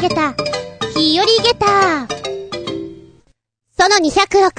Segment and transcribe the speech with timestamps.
[0.00, 0.32] げた、
[0.96, 2.08] 日和げた。
[3.78, 4.50] その206。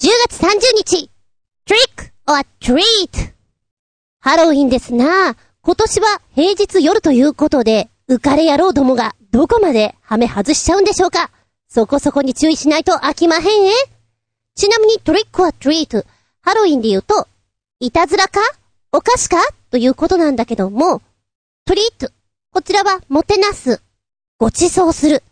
[0.00, 1.10] 10月30日、
[1.64, 3.32] trick or treat。
[4.18, 5.36] ハロウィンですな。
[5.62, 11.30] 今年は平日夜ということで、浮かれ野郎どもがどこまでハメ外しちゃうんでしょうか。
[11.68, 13.70] そこそこに注意しないと飽きまへんえ。
[14.56, 16.04] ちなみにトリックはトリート、
[16.40, 17.28] ハロウィンで言うと、
[17.78, 18.40] いたずらか？
[18.90, 19.36] お菓子か？
[19.70, 21.00] ということなんだけども、
[21.64, 22.10] トリート、
[22.52, 23.80] こちらはもてなす、
[24.40, 25.22] ご馳走する。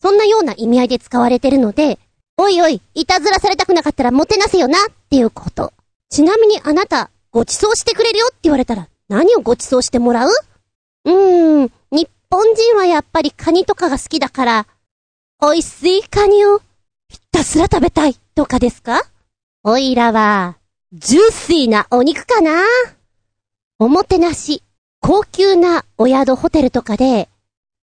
[0.00, 1.98] そんなような意味合いで使われてるので、
[2.38, 5.74] おいおい、いたずらされたくなかったらもてなせよなっていうこと。
[6.08, 10.30] ちなみにあなた、ご馳走してくれるよって言われたら、何をご馳走してもらう？
[11.04, 14.66] うーん、日本人はやっぱりカニとかが好きだから、
[15.42, 16.60] 美味しいカニを
[17.10, 19.02] ひたすら食べたいとかですか？
[19.64, 20.56] おいらは、
[20.94, 22.64] ジューシーなお肉かな？
[23.78, 24.62] おもてなし、
[25.00, 27.28] 高級なお宿ホテルとかで、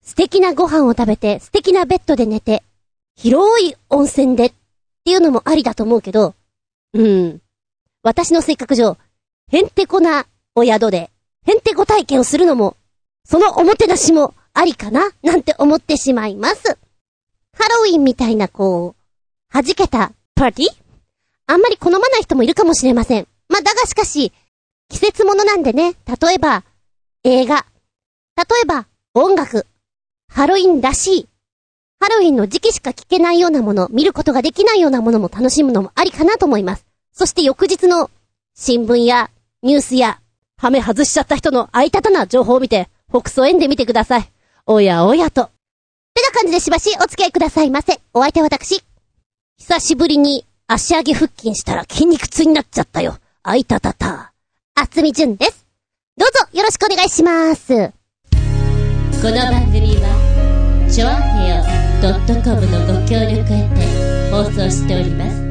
[0.05, 2.63] 素敵なご飯を食べて、素敵なベッドで寝て、
[3.15, 4.53] 広い温泉でっ
[5.03, 6.35] ていうのもありだと思うけど、
[6.93, 7.41] うん。
[8.03, 8.97] 私の性格上、
[9.51, 11.09] へんてこなお宿で、
[11.45, 12.77] へんてこ体験をするのも、
[13.25, 16.77] そのおもてなしもありかななんて思ってしまいます。
[17.57, 20.69] ハロウィンみたいなこう、弾けたパーティー？
[21.47, 23.27] あんまり好まない人もいるかもしれません。
[23.49, 24.31] まあ、だがしかし、
[24.89, 26.63] 季節物なんでね、例えば、
[27.23, 27.65] 映画。
[28.35, 29.65] 例えば、音楽。
[30.35, 31.29] ハロウィンらしい。
[31.97, 36.85] ハロウィンの時期しか聞けないようなもの、見ることができないようなものも楽しむのもありかなと思います。
[37.13, 38.11] そして翌日の
[38.53, 39.29] 新聞や
[39.63, 40.19] ニュースや、
[40.57, 44.29] ハメ外しちゃった人のあいたな情報を見て、北総園で見てください。
[44.65, 45.43] おやおやと。
[45.43, 45.49] っ
[46.13, 48.01] てな感じでしばしお付き合いくださいませ。
[48.13, 48.83] お相手は私。
[49.57, 53.19] 久しぶりに足上げ腹筋したら筋肉痛になっちゃったよ。
[53.41, 54.33] あいたたた。
[54.75, 55.65] あつみじゅんです。
[56.17, 57.93] どうぞよろしくお願いします。
[59.21, 60.14] この番組は、
[60.95, 61.61] ちょあへよ
[62.41, 65.43] .com のご協力へて放送しております。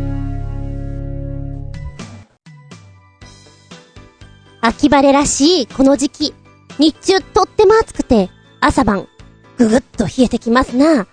[4.62, 6.34] 秋晴れらしいこの時期。
[6.78, 9.06] 日中とっても暑くて、朝晩、
[9.58, 11.06] ぐぐっと冷えてきますな。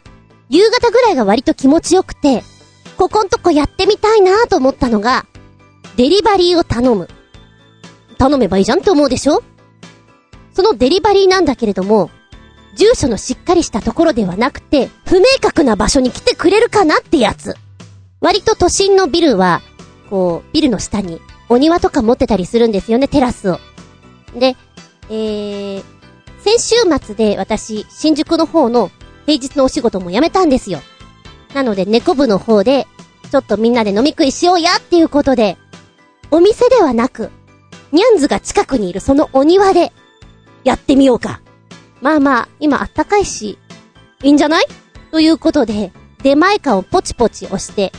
[0.47, 2.41] 夕方ぐらいが割と気持ちよくて、
[2.95, 5.25] ここんとこやってみたいなと思ったのが、
[5.97, 7.09] デリバリーを頼む。
[8.17, 9.43] 頼めばいいじゃんって思うでしょ？
[10.53, 12.09] そのデリバリーなんだけれども、
[12.75, 17.55] 住所のしっかりしたところではなくて、不明確な場所に来てくれるかなってやつ。
[18.21, 19.61] 割と都心のビルは、
[20.09, 23.59] こう、ビルの下にお庭とか持ってたりするんですよね、テラスを。
[24.35, 24.55] で、
[25.09, 25.83] えー、
[26.39, 28.89] 先週末で私、新宿の方の
[29.25, 30.79] 平日のお仕事も辞めたんですよ。
[31.53, 32.87] なので、猫部の方で、
[33.31, 35.57] ちょっとみんなで飲み食いしようやっていうことで、
[36.31, 37.31] お店ではなく、
[37.91, 39.91] ニャンズが近くにいるそのお庭で、
[40.63, 41.41] やってみようか。
[42.01, 43.57] まあまあ、今あったかいし、
[44.23, 44.65] いいんじゃない？
[45.11, 45.91] ということで、
[46.23, 47.91] 出前館をポチポチ押して、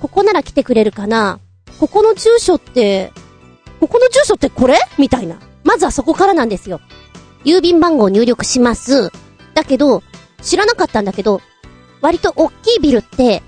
[0.00, 1.40] ここなら来てくれるかな？
[1.78, 3.12] ここの住所って、
[3.80, 4.78] ここの住所ってこれ？
[4.98, 5.38] みたいな。
[5.64, 6.80] まずはそこからなんですよ。
[7.44, 9.10] 郵便番号を入力します。
[9.54, 10.02] だけど、
[10.42, 11.40] 知らなかったんだけど、
[12.00, 13.42] 割と大きいビルって、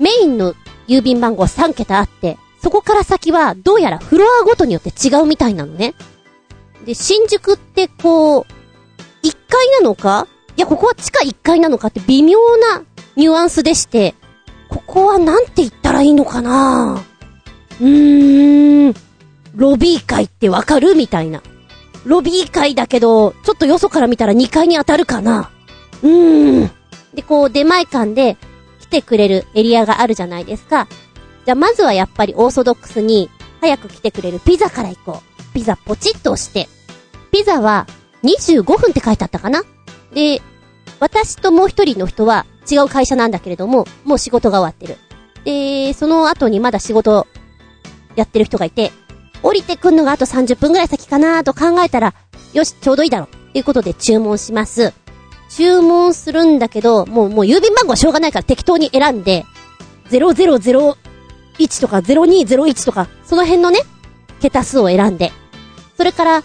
[0.00, 0.54] メインの
[0.88, 5.94] 郵便番号3桁あって、そこから先はどうやらフロアごとによって違うみたいなのね。
[6.84, 8.46] で、新宿ってこう、
[9.54, 10.26] 階なのか？
[10.56, 12.82] いや、ここは地下1階なのかって微妙な
[13.16, 14.14] ニュアンスでして、
[14.68, 17.04] ここはなんて言ったらいいのかな？
[17.80, 18.94] うーん、
[19.54, 20.94] ロビー階ってわかる？
[20.94, 21.42] みたいな。
[22.04, 25.50] ロビー階だけど、ちょっとよそから見たら2階に当たるかな？
[26.02, 26.70] うーん。
[27.14, 28.36] で、こう、出前館で
[28.80, 30.88] 来てくれるエリアがあるじゃないですか。
[31.44, 35.54] じゃあ、まずはやっぱりオーソドックスに、早く来てくれるピザから行こう。
[35.54, 36.68] ピザポチッと押して。
[37.30, 37.86] ピザは
[38.24, 39.62] 25分って書いてあったかな？
[40.12, 40.42] で、
[41.00, 44.98] 私ともう一人の人は違う会社なんだけれども、もう仕事が終わってる。
[45.44, 47.26] で、その後にまだ仕事
[48.16, 48.92] やってる人がいて、
[49.42, 52.14] 降りてくんのがあと30分ぐらい先かなと考えたら、
[52.54, 53.24] よし、ちょうどいいだろ。
[53.24, 54.94] っていうことで注文します。
[55.50, 59.44] 注文するんだけど、もう、もう郵便番号はしょうがないから適当に選んで、
[60.10, 63.80] 0001とか0201とか、その辺のね、
[64.40, 65.30] 桁数を選んで。
[65.96, 66.42] それから、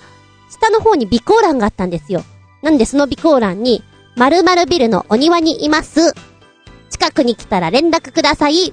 [0.59, 2.23] 下の方に備考欄があったんですよ。
[2.61, 3.83] なんでその備考欄に、
[4.15, 6.13] 〇〇ビルのお庭にいます。
[6.89, 8.71] 近くに来たら連絡ください。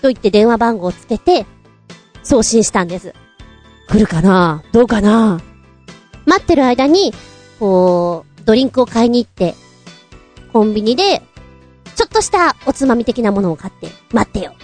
[0.00, 1.46] と言って電話番号をつけて、
[2.22, 3.14] 送信したんです。
[3.88, 4.62] 来るかな？
[4.72, 5.40] どうかな？
[6.26, 7.12] 待ってる間に、
[7.58, 9.54] こう、ドリンクを買いに行って、
[10.52, 11.22] コンビニで、
[11.96, 14.54] ちょっとしたおつまみ的なものを買って、待ってよ。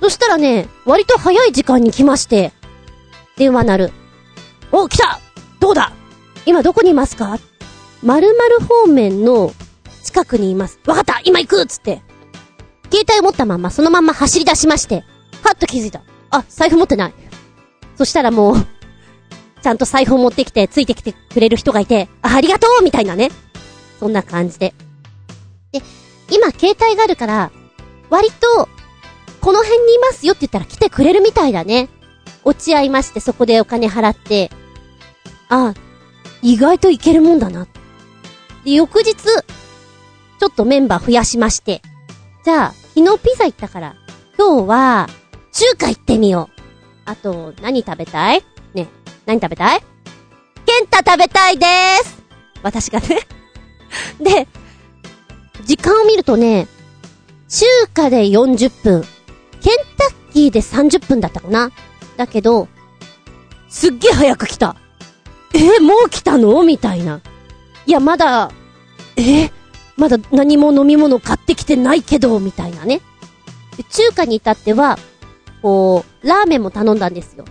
[0.00, 2.52] そしたらね、割と早い時間に来まして、
[3.36, 3.92] 電話鳴る。
[4.70, 5.20] お、来た
[5.68, 5.92] どうだ？
[6.46, 7.38] 今どこにいますか？
[8.02, 9.52] 〇〇方面の
[10.02, 10.80] 近くにいます。
[10.86, 12.00] わかった今行くっつって。
[12.90, 15.04] 携帯を持ったままそのまま走り出しまして、
[15.44, 16.00] はっと気づいた。
[16.30, 17.14] あ、財布持ってない。
[17.96, 18.56] そしたらもう、
[19.62, 23.30] ちゃんと財布を持ってきて、ついてきてくれる人がいて、あ、ありがとうみたいなね。
[24.00, 24.72] そんな感じで。
[25.72, 25.82] で、
[26.30, 27.50] 今携帯があるから、
[28.08, 28.70] 割と、
[29.42, 31.90] この辺にいますよって言ったら来てくれるみたいだね。
[32.42, 34.50] 落ち合いましてそこでお金払って、
[35.48, 35.74] あ、
[36.42, 37.66] 意外といけるもんだな。
[38.64, 41.82] で、翌日、ちょっとメンバー増やしまして、
[42.44, 43.96] じゃあ、昨日ピザ行ったから、
[44.36, 45.08] 今日は、
[45.52, 46.60] 中華行ってみよう。
[47.04, 48.44] あと、何食べたい？
[48.74, 48.88] ね、
[49.26, 49.80] 何食べたい？
[50.66, 52.22] ケンタ食べたいでーす
[52.62, 53.20] 私がね。
[54.20, 54.46] で、
[55.64, 56.68] 時間を見るとね、
[57.48, 57.64] 中
[57.94, 59.02] 華で40分、
[59.62, 61.70] ケンタッキーで30分だったかな。
[62.16, 62.68] だけど、
[63.68, 64.76] すっげえ早く来た。
[65.54, 66.62] えもう来たの？
[66.62, 67.20] みたいな。
[67.86, 68.50] いや、まだ、
[69.16, 69.50] え？
[69.96, 73.00] まだ何も飲み物買ってきてないけど、みたいなね。
[73.90, 74.98] 中華に至っては、
[75.62, 77.44] こう、ラーメンも頼んだんですよ。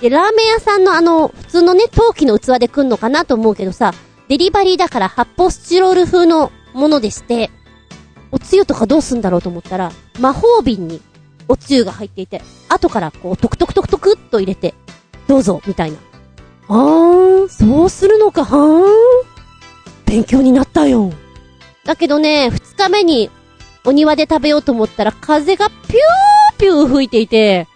[0.00, 3.94] で、ラーメン屋さんのあの、普通のね、陶器の器で来んのかなと思うけどさ、
[4.28, 7.50] デリバリーだから発泡スチロール風のものでして、
[8.30, 11.00] おつゆとかどうすんだろうと思ったら、魔法瓶に
[11.48, 14.74] おつゆが入っていて、後からこう、トクトクトクトクっと入れて、
[15.28, 15.98] どうぞ、みたいな。
[16.68, 19.26] あー、そうするのか、はーん。
[20.06, 21.12] 勉強になったよ。
[21.84, 23.30] だけどね、二日目に
[23.84, 27.68] お庭で食べようと思ったら風がピューピュー吹いていて、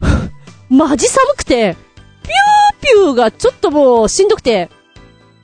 [0.68, 1.76] マジ寒くて、
[2.22, 4.70] ピューピューがちょっともうしんどくて、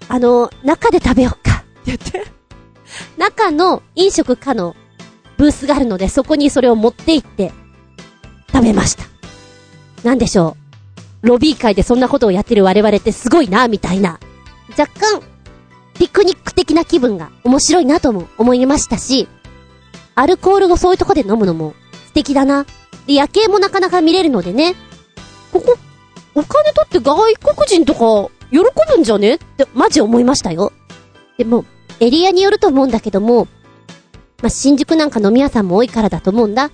[0.09, 2.27] あの、中で食べよっか、って言って。
[3.17, 4.75] 中の飲食可の
[5.39, 7.53] ブースがあるので、そこにそれを持って行って、
[8.53, 9.05] 食べました。
[10.03, 10.60] なんでしょう？
[11.23, 14.19] ロビー会でそんなことをやってる我々ってすごいな、みたいな。
[14.79, 15.23] 若干、
[15.95, 19.29] ピクニック的な気分が面白いなとも思いましたし、
[20.15, 21.75] アルコールをそういうとこで飲むのも
[22.07, 22.65] 素敵だな。
[23.07, 24.75] で、夜景もなかなか見れるのでね。
[25.53, 25.77] ここ、
[26.35, 29.35] お金取って外国人とか喜ぶんじゃね？
[29.35, 30.73] ってマジ思いましたよ。
[31.37, 31.65] でも、
[32.01, 33.47] エリアによると思うんだけども、
[34.43, 36.71] まあ、新宿なんか飲み屋さんも多いからだと思うんだ。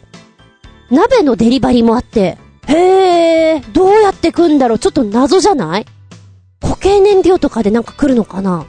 [0.91, 5.87] 鍋のデリバリーもあって、へえ、どうやって来んだろうちょっと謎じゃない？
[6.61, 8.67] 固形燃料とかでなんか来るのかな？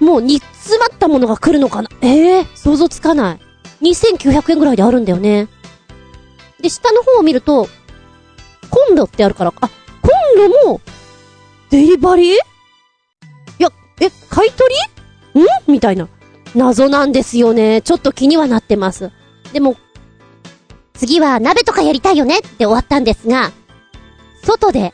[0.00, 1.88] もう煮詰まったものが来るのかな？
[2.00, 3.40] ええ、想像つかない。
[3.82, 5.48] 2900円ぐらいであるんだよね。
[6.60, 7.68] で、下の方を見ると、
[8.70, 10.80] コンロってあるから、あ、コンロも、
[11.70, 12.34] デリバリー？
[12.34, 12.36] い
[13.58, 13.68] や、
[14.00, 14.74] え、買い取
[15.34, 15.42] り？
[15.42, 15.46] ん？
[15.66, 16.08] みたいな。
[16.54, 17.82] 謎なんですよね。
[17.82, 19.10] ちょっと気にはなってます。
[19.52, 19.76] でも、
[20.94, 23.52] 次は鍋とかやりたいよねって終わったんですが、
[24.44, 24.92] 外で、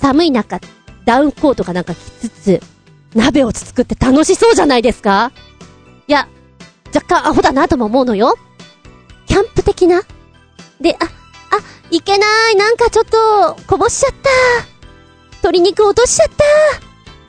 [0.00, 0.60] 寒い中、
[1.04, 2.60] ダウンコートかなんか着つつ、
[3.14, 5.32] 鍋をつつくって楽しそうじゃないですか？
[6.08, 6.28] いや、
[6.94, 8.36] 若干アホだなとも思うのよ。
[9.26, 10.02] キャンプ的な？
[10.80, 11.08] で、あ、あ、
[11.90, 12.56] いけない。
[12.56, 14.30] なんかちょっと、こぼしちゃった。
[15.34, 16.28] 鶏肉落としちゃっ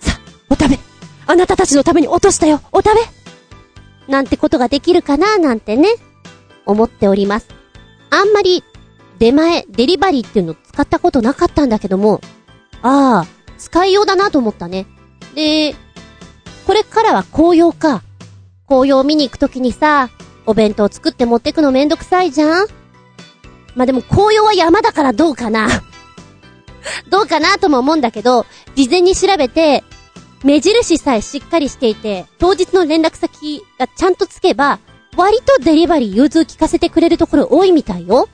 [0.02, 0.12] た。
[0.12, 0.20] さ、
[0.50, 0.80] お食べ。
[1.28, 2.62] あなたたちのために落としたよ。
[2.72, 3.02] お食べ。
[4.12, 5.38] なんてことができるかな？
[5.38, 5.90] なんてね、
[6.66, 7.48] 思っております。
[8.14, 8.64] あんまり、
[9.20, 12.22] 出前、デリバリーっていうの使ったことなかったんだけども、
[12.82, 13.28] ああ、
[13.58, 14.86] 使いようだなと思ったね。
[15.36, 15.76] で、
[16.68, 18.02] これからは紅葉か。
[18.68, 20.10] 紅葉を見に行くときにさ、
[20.46, 22.68] お弁当作って持ってくのめんどくさいじゃん？
[23.76, 25.68] まあ、でも紅葉は山だからどうかな
[27.10, 29.84] どうかなとも思うんだけど、事前に調べて、
[30.44, 34.80] 目印さえしっかりしていて、当日の連絡先がちゃんとつけば、
[35.16, 38.30] 割とデリバリー融通聞かせてくれるところ多いみたいよ。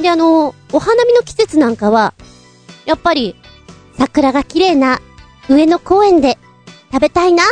[0.00, 2.14] で、あの、お花見の季節なんかは、
[2.86, 3.36] やっぱり、
[3.98, 5.00] 桜が綺麗な
[5.48, 6.38] 上野公園で
[6.92, 7.42] 食べたいな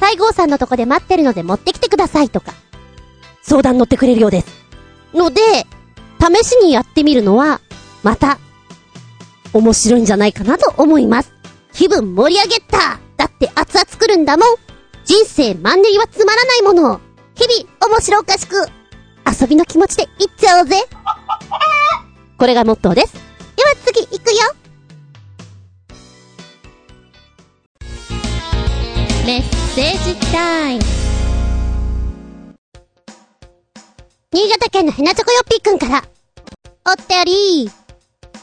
[0.00, 2.52] 西郷さんのとこで待ってるので持ってきてくださいとか、
[3.42, 4.46] 相談乗ってくれるようです。
[5.12, 5.40] ので、
[6.20, 7.60] 試しにやってみるのは、
[8.02, 8.38] また、
[9.52, 11.34] 面白いんじゃないかなと思います。
[11.74, 14.56] 気分盛り上げただって熱々来るんだもん
[15.04, 17.00] 人生マンネリはつまらないもの
[17.34, 18.56] 日々面白おかしく
[19.40, 20.76] 遊びの気持ちでいっちゃおうぜ
[22.38, 23.14] これがモットーです。
[23.56, 24.54] では次行くよ
[29.24, 30.82] メッセージタイム
[34.32, 36.04] 新潟県のヘナチョコヨッピーくんから。
[36.86, 37.70] おってより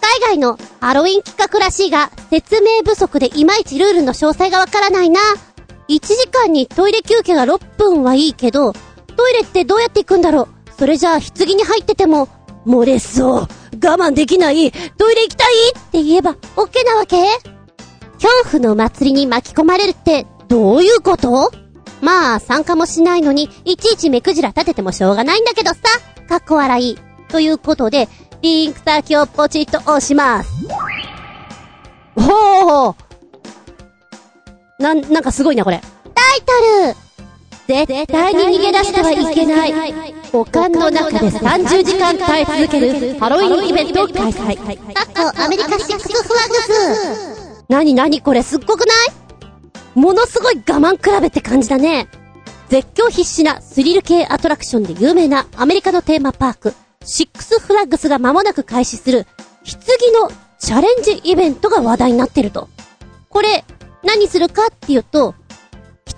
[0.02, 5.20] 海外のハロウィン企画らしいが、説明不足でいまいちルールの詳細がわからないな。
[5.88, 10.48] 1時間にトイレ休憩が6分はいいけど、トイレってどうやって行くんだろう？
[10.78, 12.28] それじゃあ、棺に入ってても、
[12.66, 13.42] 漏れそう。
[13.42, 13.48] 我
[13.78, 14.72] 慢できない。
[14.72, 17.18] トイレ行きたいって言えば、OK なわけ？
[18.22, 21.52] 恐怖の祭りに巻き込まれるって、どういうこと？
[22.02, 25.82] まあ、参加もしないのに、いちいち目くじら立ててもしょうがないんだけどさ、
[26.28, 26.98] かっこ笑い。
[27.30, 28.10] ということで、
[28.42, 30.50] リンク先をポチッと押します。
[32.16, 32.96] ほう
[34.82, 35.80] なん、なんかすごいな、これ。
[36.14, 36.52] タイト
[36.88, 36.96] ル
[37.68, 39.74] 絶対に逃げ出してはいけない。
[40.32, 44.58] 五感の中で30時間耐え続けるハロウィンイベントを開催。
[44.94, 47.64] かっこアメリカシックスフラグス。
[47.70, 50.00] なになにこれすっごくない？
[50.00, 52.08] ものすごい我慢比べって感じだね。
[52.70, 56.74] 絶叫必至なスリル系アトラクションで有名なアメリカのテーマパーク、
[57.04, 59.28] シックスフラッグスが間もなく開始する、
[59.66, 62.70] 棺のチャレンジイベントが話題になってると。
[63.30, 63.66] これ、
[64.04, 65.36] 何するかっていうと、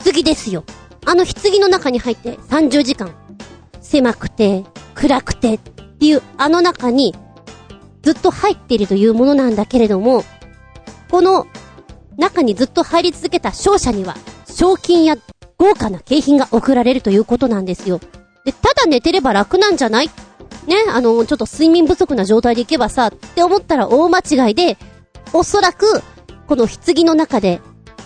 [0.04, 0.64] 棺ですよ。
[1.06, 3.14] あの棺の中に入って30時間、
[3.82, 4.64] 狭くて、
[4.96, 7.14] 暗くてっていうあの中に、
[8.02, 10.24] ずっと入っているというものなんだけれども、
[11.10, 11.48] この
[12.18, 15.16] 中にずっと入り続けた勝者には、賞金や
[15.58, 18.00] 豪華な景品が贈られるということなんですよ。
[18.46, 20.08] で、ただ寝てれば楽なんじゃない？
[20.68, 24.78] ね、あの、ちょっと睡眠不足な状態でいけばさ、って思ったら大間違いで、
[25.34, 26.02] おそらく、
[26.48, 27.62] この棺の中で、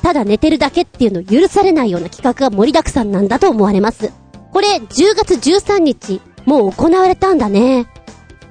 [0.07, 4.13] ただ寝てるだけっていうのを許されないような企画が盛りだくさんなんだと思われます。
[4.53, 4.87] これ、10
[5.17, 7.87] 月13日、もう行われたんだね。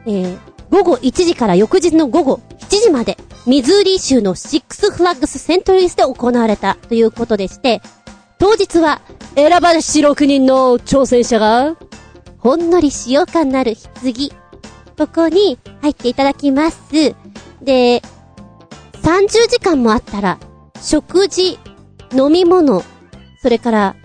[0.05, 7.81] えー、午後1時から翌日の午後7時まで、ミズーリー州のシックスフラッグスセントルイスで行われたということでして、
[8.39, 9.01] 当日は、
[9.35, 11.75] 選ばれし6人の挑戦者が、
[12.37, 14.13] ほんのり塩感のある棺、
[14.99, 16.93] ここに入っていただきます。
[17.63, 18.03] で、
[19.03, 20.39] 30時間もあったら、
[20.83, 21.59] 食事、
[22.13, 22.83] 飲み物、
[23.43, 23.97] それから、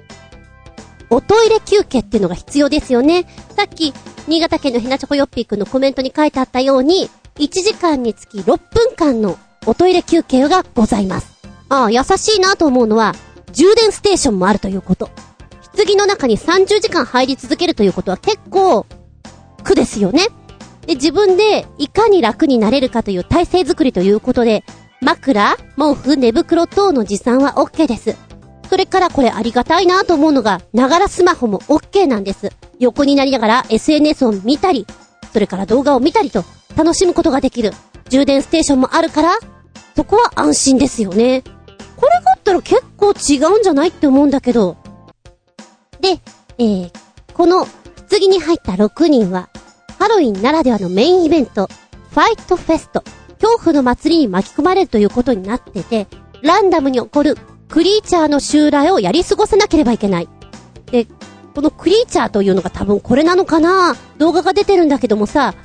[1.09, 3.25] おトイレ休憩っていうのが必要ですよね。
[3.55, 3.93] さっき、
[4.27, 11.31] 新潟県のひなちょこよっぴーくんのコメントに書いてあったように、1時間につき6分間のおトイレ休憩がございます。
[11.69, 13.13] ああ、優しいなと思うのは、
[13.51, 15.09] 充電ステーションもあるということ。
[15.75, 18.85] 棺の中に30時間入り続けるということは結構、
[19.63, 20.27] 苦ですよね。
[20.85, 24.63] で、自分でいかに楽になれるかという体制づくりということで、
[25.01, 28.15] 枕、毛布、寝袋等の持参は OK です。
[28.69, 32.51] それからこれありがたいなと思うのが、ながらスマホも OK なんです。
[32.79, 34.85] 横になりながら SNS を見たり、
[35.33, 36.45] それから動画を見たりと、
[36.77, 37.71] 楽しむことができる。
[38.09, 39.39] 充電ステーションもあるから、
[39.95, 41.41] そこは安心ですよね。
[41.95, 44.77] これがあったら結構違うんじゃないって思うんだけど。
[45.99, 46.19] で、
[46.59, 46.91] えー、
[47.33, 49.49] この棺に入った6人は、
[49.97, 51.67] ハロウィンならではのメインイベント、
[52.11, 53.03] ファイトフェスト、
[53.41, 56.07] 恐怖の祭りに巻き込まれるということになってて、
[56.41, 57.35] ランダムに起こる
[57.69, 60.29] クリーチャーの襲来をやり過ごさなければいけない。
[60.85, 61.07] で、
[61.55, 63.95] このクリーチャーというのが多分これなのかな？
[64.17, 65.55] 動画が出てるんだけどもさ、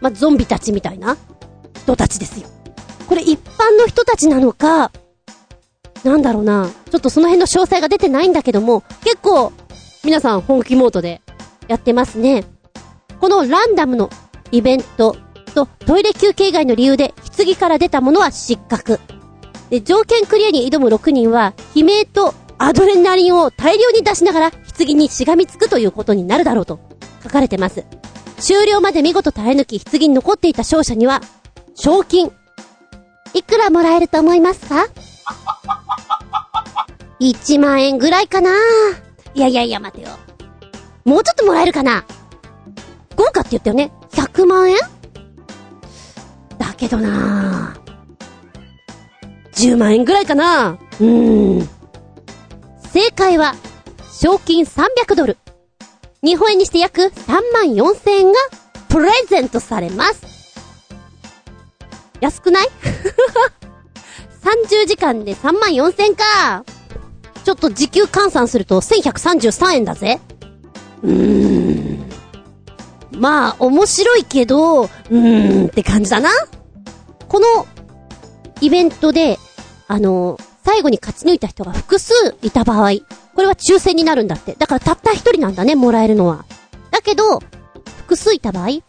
[0.00, 1.16] まゾンビたちみたいな
[1.74, 2.48] 人たちですよ。
[3.08, 4.92] これ一般の人たちなのか、
[6.04, 9.52] なんだろうな、ちょっとその辺の詳細が出てないんだけども、結構、
[10.04, 11.22] 皆さん本気モードで
[11.66, 12.44] やってますね。
[13.20, 14.10] このランダムの
[14.52, 15.16] イベント
[15.56, 19.00] とトイレ休憩以外の理由で棺から出たものは失格。
[19.70, 26.78] で、条件クリアに挑む6人は、悲鳴とアドレナリンを大量に出しながら棺にしがみつくということになるだろうと
[27.22, 27.84] 書かれてます。
[28.38, 31.20] 終了まで見事耐え抜き棺に残っていた勝者には、
[31.74, 32.30] 賞金。
[33.34, 34.86] いくらもらえると思いますか？
[37.20, 38.50] 1万円ぐらいかな
[39.34, 40.10] いやいやいや、待てよ。
[41.04, 42.04] もうちょっともらえるかな
[43.16, 44.76] 豪華って言ったよね ?100 万円？
[46.76, 47.76] けどな
[49.54, 51.68] 10万円ぐらいかなうーん。
[52.92, 53.54] 正解は、
[54.12, 55.38] 賞金300ドル。
[56.22, 58.38] 日本円にして約3万4千円が
[58.88, 60.22] プレゼントされます。
[62.20, 62.68] 安くない？
[64.42, 66.64] 30時間で3万4千か。
[67.44, 70.20] ちょっと時給換算すると1133円だぜ。
[71.02, 72.06] うーん。
[73.18, 76.28] まあ、面白いけど、うーんって感じだな。
[77.28, 77.66] この、
[78.60, 79.38] イベントで、
[79.88, 82.92] あの、最後に勝ち抜いた人が複数いた場合、
[83.34, 84.54] これは抽選になるんだって。
[84.58, 86.44] だからたった一人なんだね、もらえるのは。
[86.90, 87.40] だけど、
[87.98, 88.80] 複数いた場合、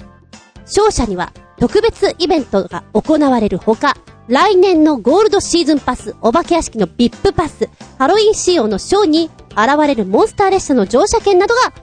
[0.66, 11.74] 勝者には特別イベントが行われるほか、来年のゴールドシーズンパス、お化け屋敷のビップパス、ハロウィン仕様のショーに現れるモンスター列車の乗車券などが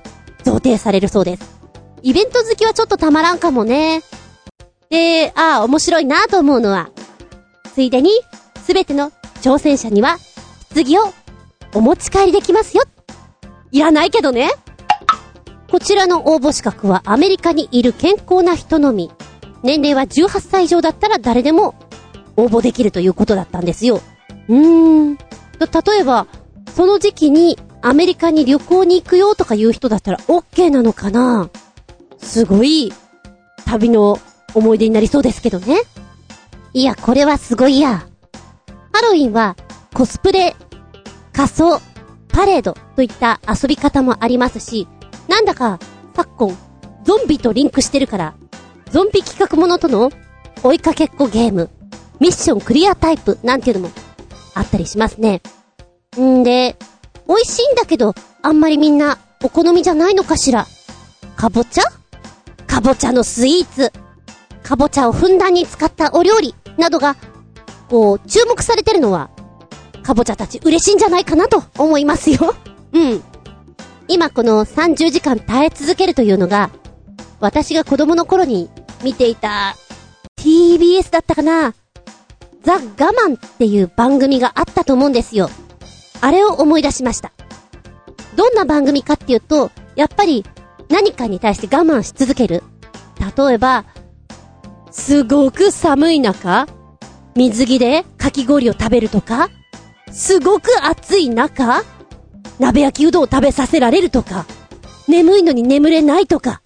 [0.45, 1.55] 贈呈されるそうです。
[2.03, 4.03] イベント好きはちょっとたまらんかもね。
[4.91, 6.91] で、ああ、面白いなと思うのは、
[7.75, 8.11] ついでに、
[8.65, 9.13] すべての
[9.43, 10.19] 挑戦者には、
[10.75, 11.13] 棺を
[11.75, 12.85] お持ち帰りできますよ。
[13.73, 14.51] いらないけどね。
[15.71, 19.11] こちらの応募資格はアメリカにいる健康な人のみ。
[19.65, 21.75] 年齢は18歳以上だったら誰でも
[22.37, 24.01] 応募できるということだったんですよ。
[24.49, 25.17] うーん。
[25.17, 26.27] 例えば、
[26.75, 31.51] その時期にアメリカに旅行に行くよとかいう人だったら OK なのかな
[32.19, 32.93] すごい、
[33.65, 34.19] 旅の
[34.55, 35.83] 思い出になりそうですけどね。
[36.73, 38.07] いや、これはすごいや。
[38.93, 39.57] ハロウィンは、
[39.93, 40.57] コスプレ、
[41.33, 41.81] 仮装、
[42.29, 44.89] パレードといった遊び方もありますし、
[45.29, 45.79] なんだか、
[46.17, 46.59] 昨今、
[47.05, 48.35] ゾンビとリンクしてるから、
[48.91, 50.11] ゾンビ企画ものとの
[50.63, 51.71] 追いかけっこゲーム、
[52.21, 53.95] ミッションクリアタイプなんていうのも
[54.55, 55.43] あったりしますね。
[56.19, 56.77] んで、
[57.29, 60.67] 美味しいんだけど、あんまりみんなお好みじゃないのかしら。
[61.37, 61.83] かぼちゃ？
[62.67, 63.93] かぼちゃのスイーツ。
[64.65, 67.17] かぼちゃをふんだんに使ったお料理などが、
[67.89, 69.31] こう、注目されてるのは、
[70.03, 72.55] かぼちゃたち嬉しいんじゃないかなと思いますよ。
[72.93, 73.23] うん。
[74.09, 76.71] 今この30時間耐え続けるというのが、
[77.41, 78.71] 私が子供の頃に
[79.03, 79.77] 見ていた
[80.39, 81.75] TBS だったかな
[82.63, 85.51] ザ・ガマンっていう番組があったと思うんですよ。
[86.23, 87.33] あれを思い出しました。
[88.35, 90.45] どんな番組かっていうと、やっぱり
[90.89, 92.63] 何かに対して我慢し続ける。
[93.37, 93.85] 例えば、
[94.95, 96.67] すごく寒い中、
[97.35, 99.51] 水着でかき氷を食べるとか、
[100.13, 101.83] すごく暑い中、
[102.61, 104.47] 鍋焼きうどんを食べさせられるとか、
[105.09, 106.63] 眠いのに眠れないとか、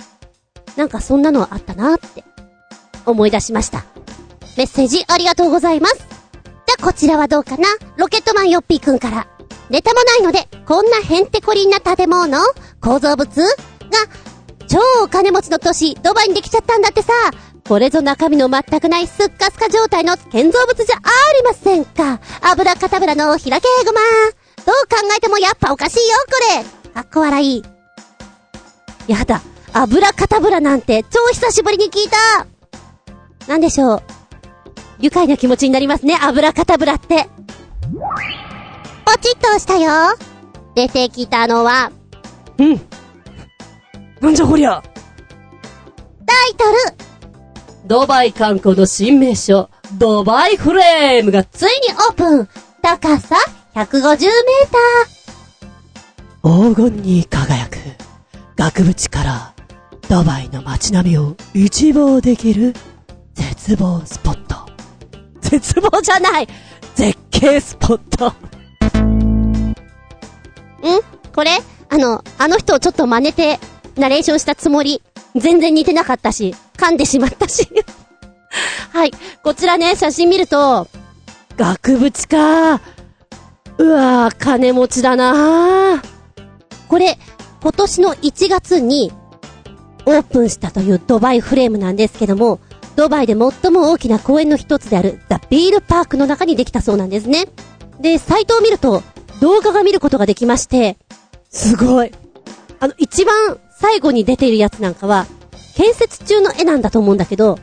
[0.77, 2.23] なんかそんなのあったなって、
[3.07, 3.87] 思い出しました。
[4.59, 5.97] メッセージありがとうございます。
[5.97, 6.05] じゃ
[6.79, 7.67] あこちらはどうかな？
[7.97, 9.27] ロケットマンヨッピーくんから。
[9.71, 12.39] ネタもないので、こんなヘンテコリンな建物
[12.81, 13.49] 構造物が、
[14.69, 17.13] 超お金持ちの都市、ドバイにできちゃったんだってさ。
[17.69, 21.01] これぞ中身の全くないスッカスカ状態の建造物じゃあ
[21.35, 22.19] りませんか。
[22.41, 23.51] 油かたぶらの開け
[23.85, 24.01] ごま。
[24.65, 26.33] どう考えてもやっぱおかしいよ、こ
[26.87, 26.93] れ。
[26.95, 27.63] かっこ笑い。
[29.07, 29.43] やだ。
[29.75, 32.47] 油かたぶらなんて超久しぶりに聞いた。
[33.47, 34.03] なんでしょう。
[34.99, 37.29] 愉快な気持ちになりますね、油かたぶらって。
[39.05, 40.17] ポチッと押したよ。
[40.75, 41.93] 出てきたのは、
[42.57, 42.81] うん。
[44.21, 44.83] なんじゃこりゃ。
[46.25, 47.08] タイトル。
[47.89, 51.71] ドバイ観光の新名所、ドバイフレームがついに
[52.11, 52.49] オープン。
[52.83, 53.35] 高さ
[53.75, 54.21] 150メー
[54.71, 56.71] ター。
[56.71, 57.79] 黄金に輝く、
[58.57, 59.55] 額縁から、
[60.07, 62.75] ドバイの街並みを一望できる、
[63.33, 64.57] 絶望スポット。
[65.41, 66.49] 絶望じゃない
[66.95, 68.29] 絶景スポット。
[68.29, 68.35] ん？
[71.35, 71.53] これ？
[71.89, 73.59] あの、あの人をちょっと真似て、
[73.97, 75.01] ナレーションしたつもり。
[75.37, 77.69] 全然似てなかったし、噛んでしまったし。
[78.93, 79.13] はい。
[79.43, 80.89] こちらね、写真見ると、
[81.57, 82.81] 額縁か。
[83.79, 86.03] うわぁ、金持ちだな
[86.89, 87.19] これ、
[87.61, 89.13] 今年の1月に、
[90.07, 92.61] オープンしたというドバイフレームなんですけども、
[92.97, 97.47] ドバイで最も大きな公園の一つであるザ・ビールパークの中にできたそうなんですね。
[98.01, 99.03] で、サイトを見ると
[99.41, 100.97] 動画が見ることができまして、
[101.51, 102.13] すごい。
[102.81, 105.27] あの、一番最後に出ているやつなんかは、
[105.79, 107.57] 建設中の絵なんだと思うんだけど、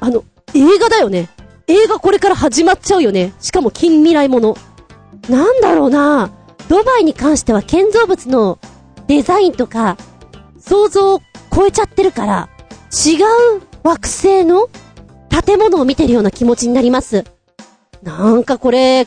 [0.00, 1.28] あの、映画だよね。
[1.66, 3.34] 映画これから始まっちゃうよね。
[3.40, 4.56] しかも近未来もの。
[5.28, 6.30] なんだろうな
[6.70, 8.58] ドバイに関しては建造物の
[9.06, 9.98] デザインとか、
[10.58, 11.20] 想像を
[11.54, 12.48] 超えちゃってるから、
[12.90, 13.16] 違
[13.56, 14.70] う惑星の
[15.28, 17.26] 建物を見てるような気持ちになります。
[18.02, 19.06] なんかこれ、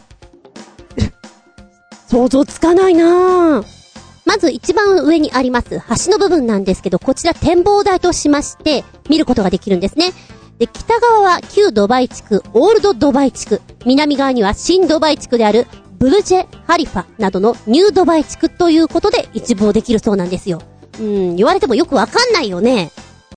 [2.07, 3.80] 想像つかないなぁ
[4.25, 10.11] まず一番上にあります橋の部分なんですけど、こちら展望台としまして見ることができるんですね。
[10.59, 15.65] で、北側は旧ドバイ地区、オールドドバイ地区、南側には新ドバイ地区である
[15.97, 20.61] ブルジュ・ハリファなどのニュードバイ地区ということで一望できるそうなんですよ。
[20.99, 22.91] うん、言われてもよくわかんないよね。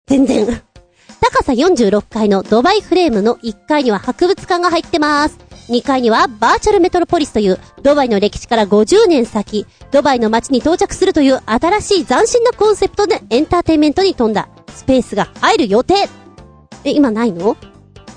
[0.07, 0.47] 全然。
[1.21, 5.39] 高さ46階のドバイフレームの1階には博物館が入ってます。
[5.69, 16.09] 2階にはバーチャルメトロポリスというドバイの歴史から50年先、ドバイの街に到着するという新しい斬新なコンセプトでエンターテインメントに富んだスペースが入る予定。
[16.85, 17.57] え、今ないの？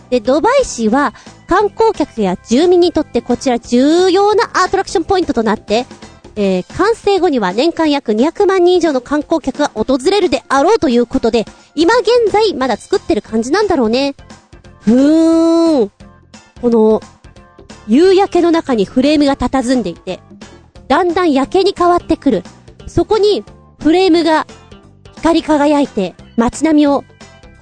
[0.09, 1.13] で、ドバイ市は
[1.47, 5.85] 観光客や住民にとってこちら重要なアトラクションポイントとなって、
[6.35, 14.15] えー、完成後には年間約200万人以上の観光客が訪れるであろうということで、今現在まだ作ってる感じなんだろうね。
[14.81, 15.91] ふーん。
[16.61, 17.01] この、
[17.87, 20.19] 夕焼けの中にフレームが佇んでいて、
[20.87, 22.43] だんだん夜景に変わってくる。
[22.87, 23.43] そこに、
[23.79, 24.47] フレームが
[25.15, 27.03] 光り輝いて、街並みを、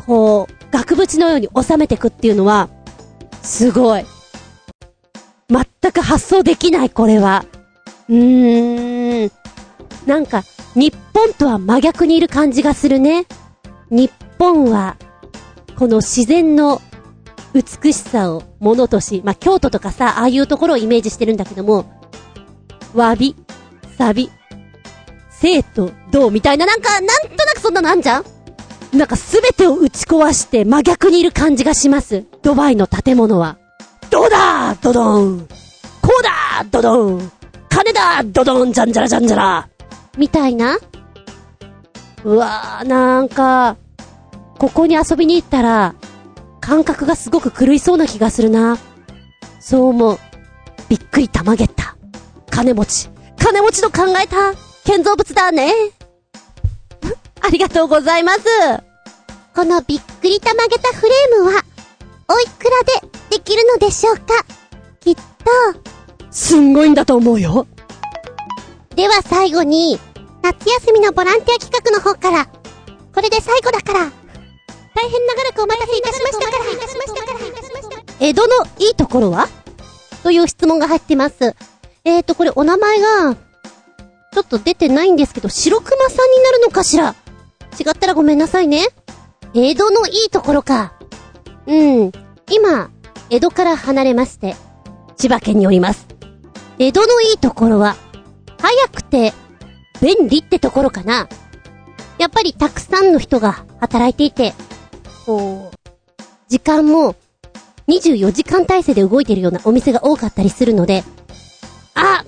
[0.06, 2.70] こう、額縁のように収めてくっていうのは、
[3.42, 4.06] すごい。
[5.50, 7.46] 全く発想できない、これは。
[8.10, 9.32] うーん。
[10.06, 10.44] なんか、
[10.76, 13.26] 日本とは真逆にいる感じがするね。
[13.90, 14.98] 日本は、
[15.78, 16.82] この自然の
[17.56, 21.86] 美しさをものとし、まあ、京都とかさ、ああいうところをイメージしてるんだけども、
[22.94, 23.34] わび、
[23.98, 24.30] さび、
[25.30, 28.26] 生と同みたいな、なんか、なんとなくそんなのあんじゃん？
[28.98, 32.26] なんかすべてを打ち壊して真逆にいる感じがします。
[32.42, 33.58] ドバイの建物は。
[34.10, 34.76] どうだ？
[34.82, 35.48] ドドン。
[36.02, 36.66] こうだ？
[36.70, 37.32] ドドン。
[37.70, 38.22] 金だ？
[38.24, 38.74] ドドン。
[38.74, 39.70] じゃんじゃらじゃんじゃら。
[40.18, 40.78] みたいな？
[42.26, 43.78] うわー、なんか、
[44.58, 45.96] ここに遊びに行ったら、
[46.66, 48.80] 感覚がすごく狂いそうな気がするな。
[49.60, 50.20] そう思う。
[50.90, 51.96] びっくりたまげった。
[52.50, 53.08] 金持ち。
[53.38, 55.72] 金持ちの考えた建造物だね。
[57.42, 58.46] ありがとうございます。
[59.56, 61.62] このびっくりたまげたフレームは、
[62.28, 62.72] おいくら
[63.30, 64.24] でできるのでしょうか？
[65.02, 65.22] きっと。
[66.32, 67.68] すんごいんだと思うよ。
[68.96, 70.00] では最後に、
[70.42, 72.48] 夏休みのボランティア企画の方から、
[73.14, 74.12] これで最後だから、
[74.96, 76.60] 大変長らくお待たせいたしましたから、
[78.22, 79.50] 江戸のいいところは？
[80.24, 81.54] という質問が入ってます。
[82.06, 87.14] えーと、これお名前が、ちょっと出てないんですけど、白熊さんになるのかしら？
[87.78, 88.88] 違ったらごめんなさいね。
[89.54, 90.94] 江戸のいいところか。
[91.68, 92.12] うん。
[92.50, 92.90] 今、
[93.30, 94.56] 江戸から離れまして、
[95.18, 96.08] 千葉県におります。
[96.80, 97.96] 江戸のいいところは、
[98.60, 99.34] 早くて、
[100.02, 101.28] 便利ってところかな。
[102.18, 104.54] やっぱりたくさんの人が働いていて、
[105.26, 107.16] こう、時間も、
[107.88, 111.04] 24時間体制で動いてるようなお店が多かったりするので、
[111.94, 112.26] あ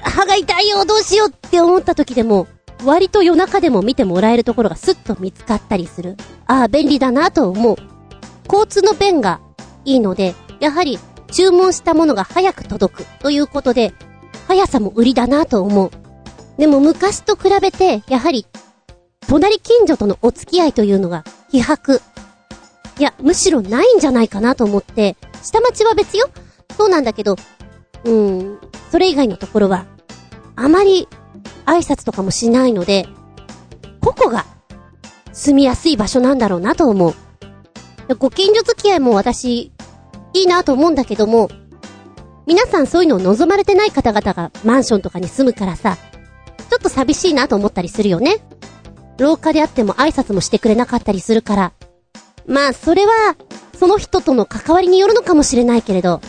[0.00, 2.46] 歯が痛いよどうしようって思った時でも、
[2.84, 6.16] 割と夜中でも見てもらえるところがスッと見つかったりする。
[6.46, 7.76] ああ、便利だなと思う。
[8.46, 9.40] 交通の便が
[9.84, 10.98] いいので、やはり
[11.32, 13.92] 注文したものが早く届くということで、
[14.46, 15.90] 速さも売りだなと思う。
[16.58, 18.46] でも昔と比べて、やはり、
[19.26, 22.13] 隣近所とのお付き合いというのが、希薄。
[22.98, 26.28] いや、むしろないんじゃないかなと思って、下町は別よ
[26.76, 27.36] そうなんだけど、
[28.04, 28.58] うん、
[28.90, 29.86] それ以外のところは、
[30.56, 31.08] あまり
[31.66, 33.06] 挨拶とかもしないので、
[34.00, 34.46] ここが
[35.32, 37.14] 住みやすい場所なんだろうなと思う。
[38.18, 39.72] ご近所付き合いも私、
[40.32, 41.48] いいなと思うんだけども、
[42.46, 45.96] 皆さんそういうのを望まれてない方々がマンションとかに住むからさ、
[46.70, 48.36] ちょっと寂しいなと思ったりするよね。
[49.18, 51.72] 廊下であっても挨拶もしてくれなかったりするから。
[52.46, 53.36] まあ、それは、
[53.78, 56.20] その人との関わりによるのかもしれないけれど、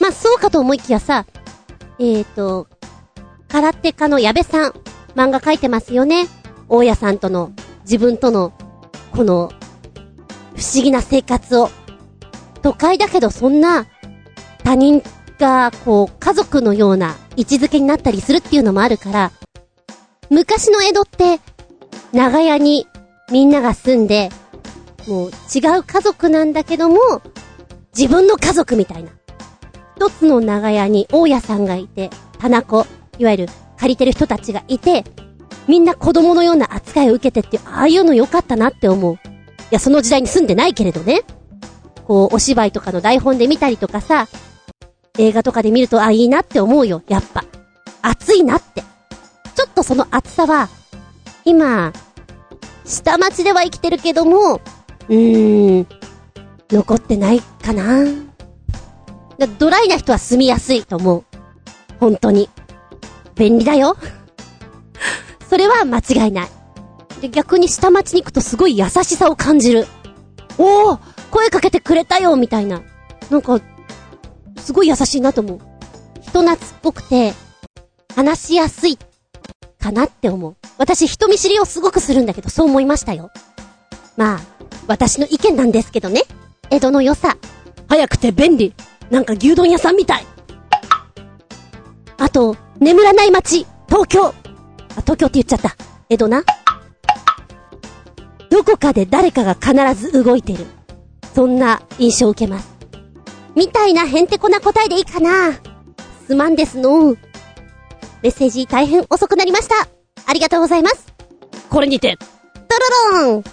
[0.00, 1.26] まあ、そうかと思いきやさ、
[1.98, 2.66] えーと、
[3.48, 4.72] 空手家の矢部さん、
[5.14, 6.26] 漫画描いてますよね。
[6.68, 8.52] 大家さんとの、自分との、
[9.12, 9.52] この、
[10.56, 11.70] 不思議な生活を。
[12.62, 13.86] 都会だけどそんな、
[14.64, 15.02] 他人
[15.38, 19.32] が、こう、家族のような位置づけになったりするっていうのもあるから、
[20.30, 21.40] 昔の江戸って、
[22.12, 22.86] 長屋に
[23.30, 24.30] みんなが住んで、
[25.06, 26.98] もう違う家族なんだけども、
[27.96, 29.10] 自分の家族みたいな。
[29.96, 32.86] 一つの長屋に大家さんがいて、棚子、
[33.18, 35.04] いわゆる借りてる人たちがいて、
[35.68, 39.14] みんな子供のような扱いを受けてって、ああいうの良かったなって思う。
[39.14, 39.18] い
[39.70, 41.22] や、その時代に住んでないけれどね。
[42.06, 44.28] こう、お芝居とかの台本で見たりとかさ、
[45.18, 47.44] 映画とかで見ると、あ、いいなって思うよ、やっぱ。
[48.02, 48.82] 熱いなって。
[49.54, 50.68] ちょっとその熱さは、
[51.44, 51.92] 今、
[52.84, 54.60] 下町では生きてるけども、
[55.08, 55.86] うーん、
[56.70, 58.04] 残ってないかな。
[59.38, 61.24] だドライな人は住みやすいと思う。
[62.00, 62.48] 本当に。
[63.34, 63.96] 便利だよ。
[65.48, 66.48] それは間違いない。
[67.20, 69.86] で、逆に下町に行くとすごい優しさを感じる。
[70.58, 70.98] おお
[71.30, 72.82] 声かけてくれたよみたいな。
[73.30, 73.60] なんか、
[74.58, 75.58] すごい優しいなと思う。
[76.22, 77.34] 人懐っこくて、
[78.14, 78.98] 話しやすい、
[79.80, 80.56] かなって思う。
[80.78, 83.30] 私人見知りをすごくするんだけど、そう思いましたよ。
[84.16, 84.40] まあ、
[84.86, 86.22] 私の意見なんですけどね。
[86.70, 87.36] 江戸の良さ。
[87.88, 88.74] 早くて便利。
[89.10, 90.26] なんか牛丼屋さんみたい。
[92.18, 94.26] あと、眠らない街、東京。
[94.26, 94.32] あ、
[95.02, 95.76] 東京って言っちゃった。
[96.08, 96.44] 江戸な。
[98.50, 100.66] どこかで誰かが必ず動いてる。
[101.34, 102.72] そんな印象を受けます。
[103.56, 105.52] みたいなへんてこな答えでいいかな。
[106.26, 107.16] すまんですの。
[108.22, 109.74] メッセージ大変遅くなりました。
[110.26, 111.12] ありがとうございます。
[111.68, 112.16] これにて、
[113.10, 113.44] ドロロン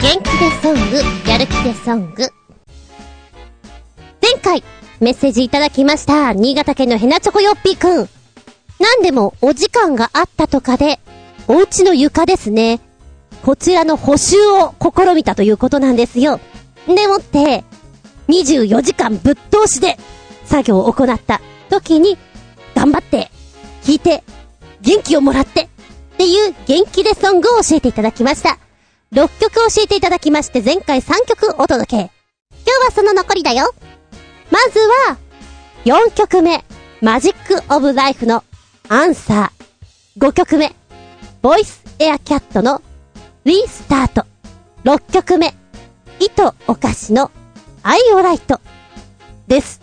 [0.00, 2.22] 元気でソング、やる気でソング。
[4.22, 4.62] 前回、
[5.00, 6.32] メッセージいただきました。
[6.32, 8.08] 新潟県のヘナチョコヨッピーくん。
[8.78, 11.00] なんでもお時間があったとかで、
[11.48, 12.80] お家の床ですね。
[13.44, 16.38] こちらの補修を試みたということなんですよ。
[16.86, 17.64] でもって、
[18.28, 19.98] 24時間ぶっ通しで
[20.44, 22.16] 作業を行った時に、
[22.76, 23.32] 頑張って、
[23.82, 24.22] 聞いて、
[24.80, 25.68] 元気をもらって、っ
[26.18, 28.58] ていう元気でソングを教えていただきました。
[29.12, 31.96] 6曲教えていただきまして、前回3曲お届け。
[31.96, 32.10] 今
[32.64, 33.74] 日はその残りだよ。
[34.50, 35.16] まずは、
[35.86, 36.62] 4曲目。
[37.00, 38.44] マジックオブライフの
[38.88, 40.20] アンサー。
[40.20, 40.74] 5曲目、
[41.40, 42.82] ボイスエアキャットの
[43.44, 44.26] リスタート。
[44.84, 45.54] 6曲目、
[46.20, 47.30] 糸お菓子の
[47.82, 48.60] アイオライト。
[49.46, 49.80] です。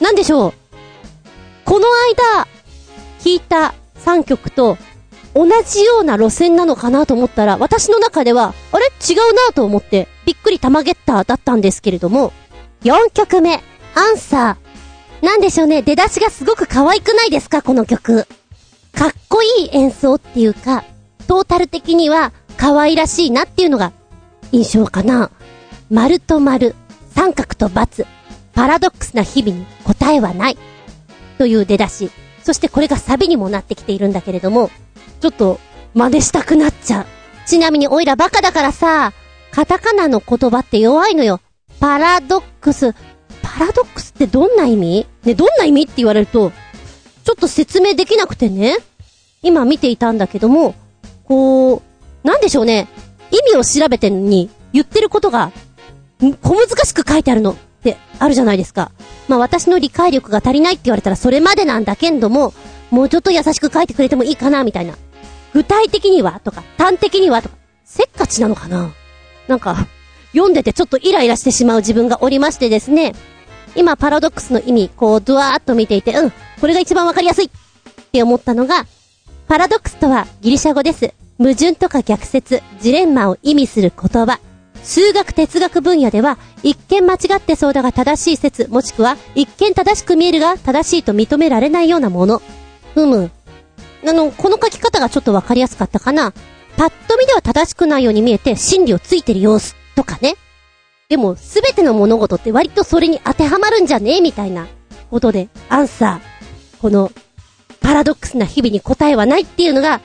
[0.00, 0.52] なんでしょう？
[1.64, 1.86] この
[2.42, 2.48] 間、
[3.20, 4.78] 聞いた3曲と
[5.34, 8.86] 同じような路線なのかなと思ったら、私の中では、あれ？
[8.86, 12.32] 違うなと思って、びっくり玉ゲッターだったんですけれども、
[12.82, 13.62] 4曲目、
[13.94, 15.24] アンサー。
[15.24, 17.62] なんでしょうね、出だしがすごく可愛くないですか？
[17.62, 18.26] この曲。
[18.92, 20.84] かっこいい演奏っていうか、
[21.26, 23.92] トータル的には可愛らしいなっていうのが
[24.50, 25.30] 印象かな。
[25.90, 26.74] 丸と丸、
[27.14, 28.06] 三角と×、
[28.54, 30.58] パラドックスな日々に答えはない。
[31.36, 32.10] という出だし。
[32.42, 34.70] そしてこれがサビにもなってきているんだけれども、
[35.20, 35.60] ちょっと
[35.94, 37.06] 真似したくなっちゃう。
[37.46, 39.12] ちなみにオイラバカだからさ、
[39.50, 41.40] カタカナの言葉って弱いのよ。
[41.80, 42.92] パラドックス。
[43.42, 45.06] パラドックスってどんな意味？
[45.24, 46.52] ね、どんな意味って言われると、
[47.24, 48.76] ちょっと説明できなくてね。
[49.42, 50.74] 今見ていたんだけども、
[51.24, 52.88] こう、なんでしょうね。
[53.30, 55.52] 意味を調べてんに、言ってることが、
[56.42, 58.90] 小難しく書いてあるのってあるじゃないですか。
[59.28, 62.52] まあ私の理解力が足りないって言われたらそれまでなんだけんども、
[62.90, 64.94] もうちょっと優しく書いてくれてもいいかな、みたいな。
[65.54, 68.92] 具体的にはとか、端的にはとか、せっかちなのかな
[69.46, 69.86] なんか、
[70.32, 73.14] 読んでてちょっとイライラしてしまう自分がおりましてですね。
[73.74, 77.50] 今、パラドックスの意味、こう、ドワーっと見ていて、うん、これが一番わかりやすいっ
[78.12, 78.86] て思ったのが、
[79.46, 81.14] パラドックスとはギリシャ語です。
[81.38, 84.40] 矛盾とか逆説、ジレンマを意味する言葉。
[84.82, 92.42] 数学哲学分野では、一見間違ってそうだが正しい説、もしくは、一見正しく見えるが正しいと認められないようなもの。
[92.94, 93.30] ふむ。
[94.06, 96.32] あの、この書き方がちょっとわかりやすかったかな。
[96.76, 100.36] パッと見では正しくないように見えて、真理をついてる様子とかね。
[101.08, 104.66] でも、すべての物事って割とそれに当てはまるんじゃねえみたいな
[105.10, 106.80] ことで、アンサー。
[106.80, 107.10] この、
[107.80, 110.00] パラドックスな日々に答えはないっていうのが、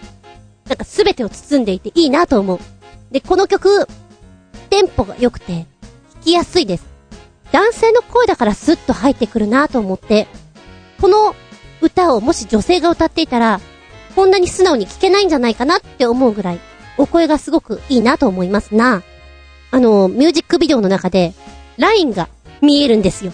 [0.68, 2.60] なんかすべてを包んでいていいなと思う。
[3.12, 3.88] で、この曲、
[4.70, 5.66] テンポが良くて、弾
[6.24, 6.86] きやすいです。
[7.52, 10.28] 男性の声だからスッと入ってくるなと思って、
[11.00, 11.36] この
[11.82, 13.60] 歌をもし女性が歌っていたら、
[14.16, 16.60] こんなに素直に聞けないんじゃないかなって思うぐらい、
[16.98, 19.04] お声がすごくいいなと思いますな。
[19.72, 21.34] あの、ミュージックビデオの中で、
[21.78, 22.30] ラインが
[22.62, 23.34] 見えるんですよ。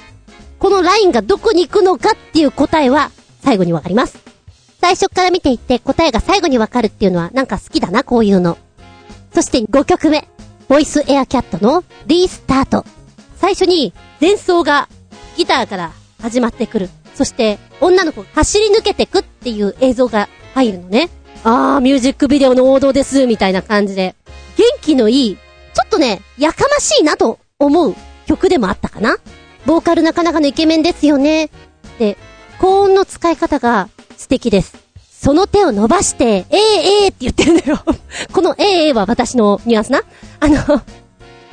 [0.60, 3.12] このラインがどこに行くのかっていう答えは、
[3.42, 4.20] 最後にわかります。
[4.82, 8.58] 最初から見ていって答えが最後にわかるっていうのはなんか好きだな、こういうの。
[9.34, 10.28] そして5曲目。
[10.70, 12.86] ボイスエアキャットのリスタート。
[13.38, 14.88] 最初に前奏が
[15.36, 16.90] ギターから始まってくる。
[17.16, 21.10] そして女の子走り抜けてくっていう映像が入るのね。
[21.44, 24.16] あー、ミュージックビデオの王道です、みたいな感じで。
[24.58, 29.18] 元気のいい、ちょっとね、やかましいなと思う曲でもあったかな。
[29.66, 31.50] ボーカルなかなかのイケメンですよね。
[31.98, 32.18] で、
[32.60, 34.76] 高音の使い方が素敵です。
[35.12, 36.58] その手を伸ばして、えー
[37.06, 37.84] えーって言ってるんだよ。
[38.32, 40.02] このえーえーは私のニュアンスな。
[40.40, 40.82] あの、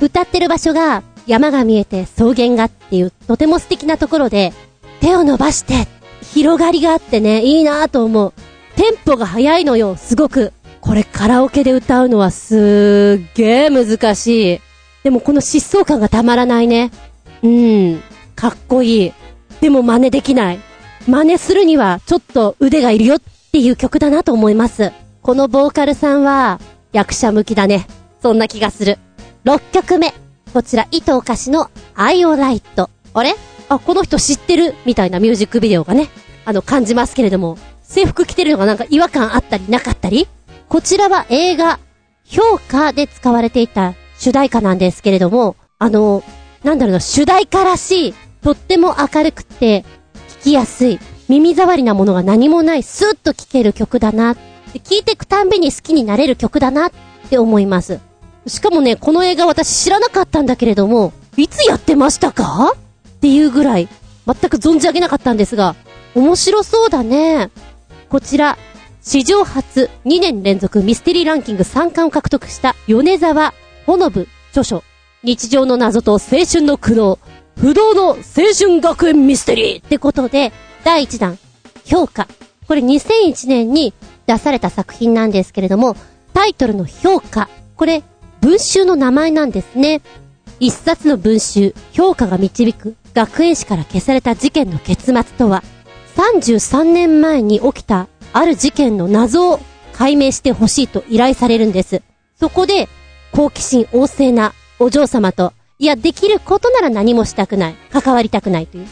[0.01, 4.53] 歌ってる場所が山が見えて草原がっていうとても素敵なところで、
[5.01, 5.89] 手を伸ばして、
[6.33, 8.33] 広がりがあってね、いいなぁと思う。
[8.77, 10.53] テンポが速いのよ、すごく。
[10.81, 14.61] これカラオケで歌うのはすーげー難しい。
[15.03, 16.91] でもこの疾走感がたまらないね。
[17.43, 18.03] うん、
[18.35, 19.13] かっこいい。
[19.61, 20.61] でも真似できない。
[21.09, 23.19] 真似するにはちょっと腕がいるよっ
[23.53, 24.93] ていう曲だなと思います。
[25.23, 26.61] このボーカルさんは
[26.93, 27.87] 役者向きだね。
[28.23, 28.99] そんな気がする。
[29.45, 30.13] 6曲目。
[30.53, 32.91] こちら、糸お菓子のアイオライト。
[33.15, 33.35] あれ？
[33.69, 34.75] あ、この人知ってる？
[34.85, 36.09] みたいなミュージックビデオがね、
[36.45, 40.29] あの、感じますけれども、制服着てるのがなんか違和感あったりなかったり？
[40.69, 41.79] こちらは映画、
[42.25, 46.23] 評価で使われていた主題歌なんですけれども、あの、
[46.65, 49.85] なんだろうな、主題歌らしい、とっても明るくて、
[50.41, 54.35] 聞きやすい、耳障りなものが何もない、スーッと聴ける曲だな。
[54.73, 56.91] で聴いていくたんびに好きになれる曲だなっ
[57.31, 58.01] て思います。
[58.47, 62.73] しかもね、この映画私知らなかったんだけれども、いつやってましたか？
[62.73, 63.89] っていうぐらい、
[64.27, 65.77] 全く存じ上げなかったんですが、
[66.15, 67.51] 面白そうだね。
[68.09, 68.57] こちら、
[69.03, 73.53] 史上初2年連続ミステリーランキング3冠を獲得した米沢
[73.85, 74.83] ほのぶ著書。
[75.23, 77.19] 日常の謎と青春の苦悩。
[77.57, 78.17] 不動の青
[78.57, 80.53] 春学園ミステリーってことで、
[80.85, 81.39] 第1弾、
[81.85, 82.29] 評価。
[82.69, 83.93] これ2001年に
[84.27, 85.97] 出された作品なんですけれども、
[86.33, 87.49] タイトルの評価。
[87.77, 88.03] これ、
[88.41, 90.01] 文集の名前なんですね。
[90.61, 95.63] 一冊の文集、評価が導く学園史から消された事件の結末とは、
[96.17, 99.61] 33年前に起きたある事件の謎を
[99.93, 102.03] 解明してほしいと依頼されるんです。
[102.39, 102.89] そこで、
[103.33, 108.87] 好奇心旺盛なお嬢様と、いや、できることなら何もしたくない、関わりたくないという、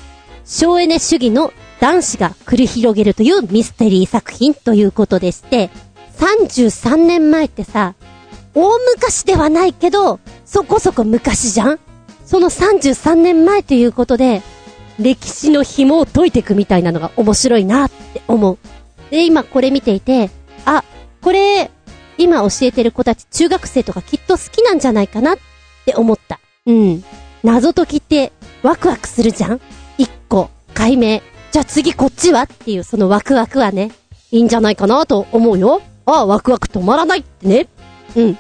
[0.45, 5.71] 省エネ主義の男子が繰り広げるというミステリー作品ということでして、
[6.19, 7.95] 33年前ってさ、
[8.55, 11.81] 大昔ではないけど、そこそこ昔じゃん？
[12.25, 14.43] その33年前ということで、
[14.99, 18.59] 歴史の紐を解いていくみたいなのが面白いなって思う。
[19.11, 20.31] で、今これ見ていて、
[20.65, 20.85] あ、
[21.21, 21.71] これ、
[22.17, 25.39] 今教えてる子たち中学生とかきっと好きなんじゃないかなっ
[25.85, 26.39] て思った。
[26.67, 27.05] うん。
[27.43, 29.61] 謎解きってワクワクするじゃん？
[29.99, 31.21] 一個、解明。
[31.51, 33.91] じゃあ次こっちはっていうそのワクワクはね、
[34.31, 35.83] いいんじゃないかなと思うよ。
[36.07, 37.67] ああ、ワクワク止まらないってね。
[38.17, 38.39] うん。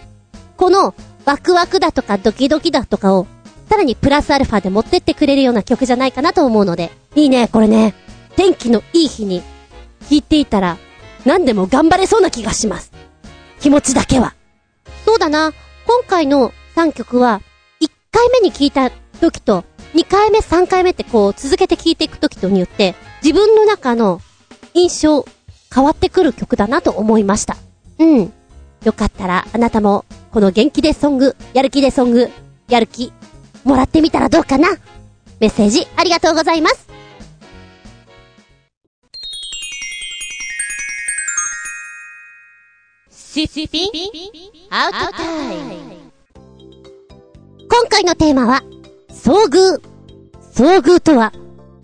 [0.56, 3.26] このワクワクだとかドキドキだとかを、
[3.68, 7.94] さらにプラスアルファで持ってってくれるような曲じゃないかなと思うので、いいね、これね。
[8.36, 9.42] 天気のいい日に
[10.00, 10.76] 弾いていたら、
[11.24, 12.92] 何でも頑張れそうな気がします。
[13.60, 14.34] 気持ちだけは。
[15.04, 15.52] そうだな。
[15.86, 17.40] 今回の3曲は、
[17.80, 24.20] 1回目に聴いた時と、2回目、3回目ってこう、続けて聴いていく時とによって、自分の中の
[24.74, 25.24] 印象、
[25.74, 27.56] 変わってくる曲だなと思いました。
[27.98, 28.32] うん。
[28.84, 32.30] よかったら、あなたも、この元気でソング、やる気でソング、
[32.68, 33.12] やる気、
[33.64, 34.68] もらってみたらどうかな
[35.40, 36.88] メッセージ、ありがとうございます。
[43.10, 43.90] シスピン
[44.70, 45.94] アウトタイム
[47.68, 48.62] 今回のテーマは、
[49.10, 49.80] 遭遇。
[50.52, 51.32] 遭遇とは、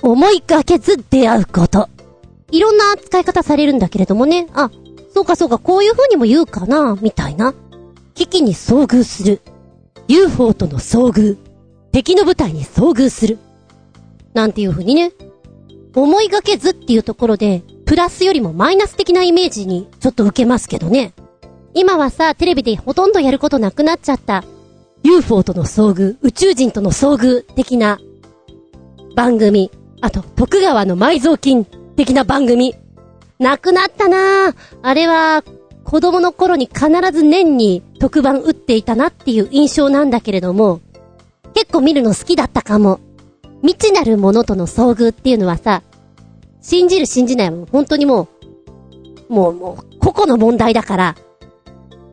[0.00, 1.88] 思いがけず出会うこと。
[2.52, 4.46] いろんな使い方されるんだけれどもね。
[4.54, 4.70] あ、
[5.12, 7.52] そうかそうか、こういう風にも言うかな、みたいな。
[8.14, 9.40] 危機に遭遇する。
[10.06, 11.49] UFO との遭遇。
[11.92, 13.38] 敵の部隊に遭遇する。
[14.32, 15.12] なんていう風にね。
[15.94, 21.12] 思いがけずっていうところで、プラスよりもマイナス的なイメージにちょっと受けますけどね。
[21.74, 24.44] 今はさ、テレビでほとんどやることなくなっちゃった。
[25.02, 27.98] UFO との遭遇、宇宙人との遭遇的な
[29.16, 29.70] 番組。
[30.00, 31.64] あと、徳川の埋蔵金
[31.96, 32.74] 的な番組。
[33.38, 34.54] なくなったなぁ。
[34.82, 35.42] あれは、
[35.84, 40.80] 子供の頃に必ず年に特番打っていたなっていう印象なんだけれども、
[41.54, 43.00] 結構見るの好きだったかも。
[43.62, 45.82] 未知なるものとの遭遇っていうのはさ、
[46.62, 48.28] 信じる信じないも本当にも
[49.28, 51.16] う、もうもう、個々の問題だから、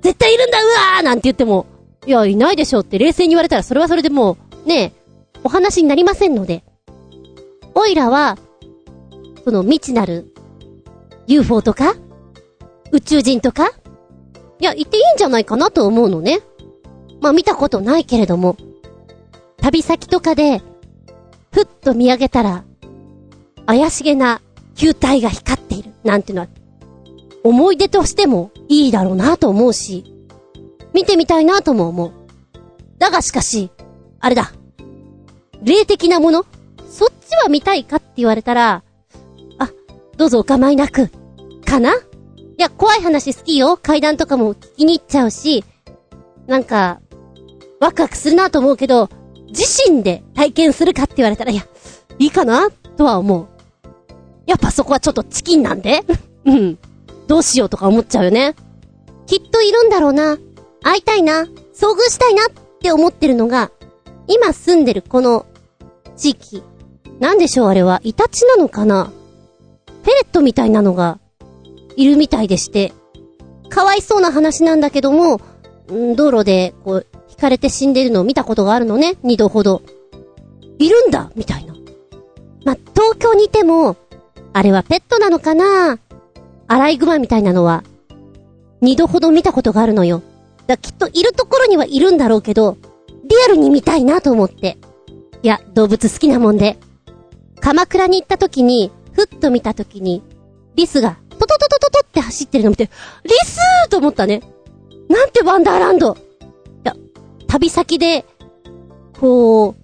[0.01, 1.65] 絶対いるんだうわーなんて言っても、
[2.05, 6.63] いや、いないでしょうって冷静に言われたらそれはそれでもう、ねえ、お話になりませんので。
[7.75, 8.37] おいらは、
[9.45, 10.33] その未知なる
[11.27, 11.95] UFO とか
[12.91, 13.71] 宇宙人とか
[14.59, 16.39] いや、言っていいんじゃないかなと思うのね。
[17.21, 18.57] まあ見たことないけれども、
[19.67, 20.61] 旅先とかで、
[21.51, 22.63] ふっと見上げたら、
[23.65, 24.41] 怪しげな
[24.75, 26.47] 球体が光っている、なんていうのは、
[27.43, 30.05] 思い出としてもいいだろうなと思うし、
[30.93, 32.11] 見てみたいなとも思う。
[32.97, 33.69] だがしかし、
[34.21, 34.53] あれだ。
[35.61, 36.45] 霊的なもの？
[36.89, 38.83] そっちは見たいかって言われたら、
[39.59, 39.69] あ、
[40.15, 41.09] どうぞお構いなく。
[41.65, 41.93] かな？
[41.93, 41.97] い
[42.57, 43.75] や、怖い話好きよ。
[43.75, 45.65] 階段とかも聞きに行っちゃうし、
[46.47, 47.01] なんか、
[47.81, 49.09] ワクワクするなと思うけど、
[49.49, 51.63] 自身で体験するかって言われたら、いや、
[52.19, 53.47] いいかなとは思う。
[54.45, 56.03] やっぱそこはちょっとチキンなんで
[56.45, 56.77] うん。
[57.27, 58.55] どうしようとか思っちゃうよね。
[59.25, 60.37] きっといるんだろうな。
[60.81, 61.41] 会いたいな。
[61.41, 62.47] 遭遇したいなっ
[62.79, 63.71] て思ってるのが、
[64.27, 65.45] 今住んでるこの
[66.15, 66.63] 地域。
[67.19, 69.11] なんでしょうあれは、イタチなのかな
[70.03, 71.19] ペレットみたいなのが、
[71.95, 72.93] いるみたいでして。
[73.69, 75.41] かわいそうな話なんだけども、
[75.91, 77.07] ん道路で、こう、
[77.37, 79.15] 引かれて死んでるのを見たことがあるのね。
[79.21, 79.83] 二度ほど。
[80.79, 81.75] いるんだみたいな。
[82.65, 83.95] ま、東京にいても、
[84.53, 85.99] あれはペットなのかな
[86.67, 87.83] アライグマみたいなのは、
[88.81, 90.23] 二度ほど見たことがあるのよ。
[90.65, 92.77] だきっといるところにはいるんだろうけど、
[93.29, 94.79] リアルに見たいなと思って。
[95.43, 96.79] いや、動物好きなもんで。
[97.59, 100.23] 鎌倉に行った時に、ふっと見た時に、
[100.75, 102.89] リスが、トトトトトトって走ってるの見て、
[103.23, 104.41] リスーと思ったね。
[105.07, 106.17] なんてワンダーランド。
[107.47, 108.25] 旅先で、
[109.19, 109.75] こう、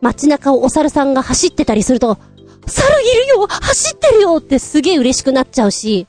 [0.00, 2.18] 街中をお猿さんが走ってたりすると、
[2.66, 6.06] 猿いるよ走ってるよってすげえ嬉しくなっちゃうし、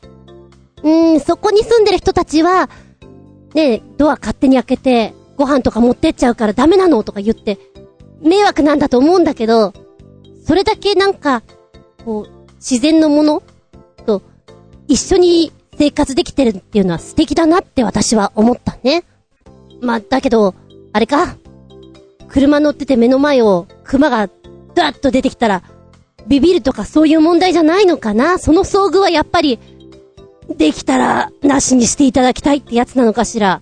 [0.83, 2.69] うーん、そこに住んでる人たちは、
[3.53, 7.59] ねえ、ドア勝手に開けて、ご飯とか持ってっちゃうからダメなのとか言って、
[8.21, 9.73] 迷惑なんだと思うんだけど、
[10.45, 11.43] それだけなんか、
[12.03, 13.43] こう、自然のもの
[14.05, 14.21] と
[14.87, 19.03] 一緒に生活できてるっていうのは素敵だなって私は思ったね。
[19.81, 20.55] まあ、だけど、
[20.97, 21.37] あれか？
[22.27, 24.29] 車乗ってて目の前を熊が
[24.73, 25.61] ダッと出てきたら、
[26.25, 28.39] ビビるとかそういう問題じゃないのかな？
[28.39, 29.59] その遭遇はやっぱり、
[30.49, 33.61] できたら、なしにしていただきたいってやつなのかしら？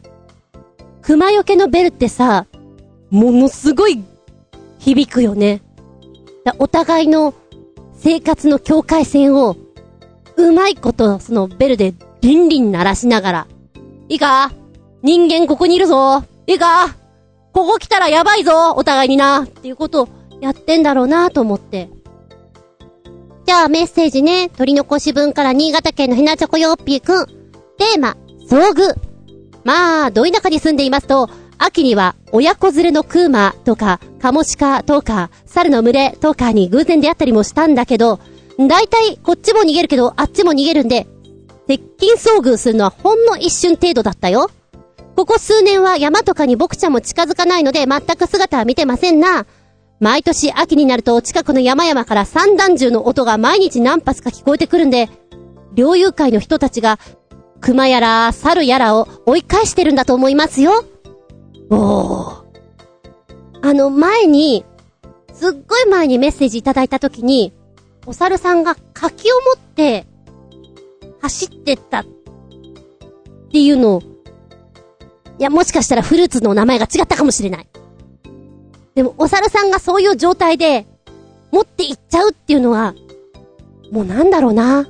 [1.01, 2.45] 熊よけのベルってさ、
[3.09, 4.01] ものすごい
[4.79, 5.61] 響くよね。
[6.57, 7.33] お互いの
[7.95, 9.57] 生活の境界線を、
[10.37, 13.47] うまいこと、そのベルでリンリン鳴らしながら、
[14.07, 14.53] いいか？
[15.03, 16.95] 人間ここにいるぞいいか？
[17.55, 20.09] ここ来たらやばいぞお互いになっていうことを
[20.41, 21.89] やってんだろうなと思って。
[23.45, 24.49] じゃあメッセージね。
[24.49, 27.25] 取り残し分から新潟県のひなちょこよっぴーくん。
[27.77, 28.17] テーマ、
[28.49, 28.93] 遭遇。
[29.63, 38.19] まあ、ど田舎に住んでいますと、秋には親子連れのクーマとか、カモシカとか、猿の群れとかに偶然出会ったりもしたんだけど、
[38.59, 41.07] だいたいこっちも逃げるけど、あっちも逃げるんで、
[41.69, 44.49] 接近遭遇するのはほんの一瞬程度だったよ。
[45.15, 49.45] ここ数年は山とかに僕ちゃんも近づかないので全く姿は見てませんな。
[50.01, 55.09] 毎年秋になると近くの山々から散弾銃の音が毎日何発か聞こえてくるんで、
[55.73, 56.99] 猟友会の人たちが
[57.61, 60.83] 熊やら猿やらを追い返してるんだと思いますよ。
[61.69, 62.45] おー。
[63.61, 64.65] あの前に、
[65.33, 67.53] すっごい前にメッセージいただいた時に、
[68.05, 70.05] お猿さんが柿を持って
[71.21, 72.05] 走ってったっ
[73.51, 74.03] ていうのを
[75.39, 77.67] いや、もしかしたらフルーツの名前が違ったかもしれない。
[78.95, 80.85] でも、お猿さんがそういう状態で、
[81.51, 82.95] 持っていっちゃうっていうのは、
[83.91, 84.87] もうなんだろうな。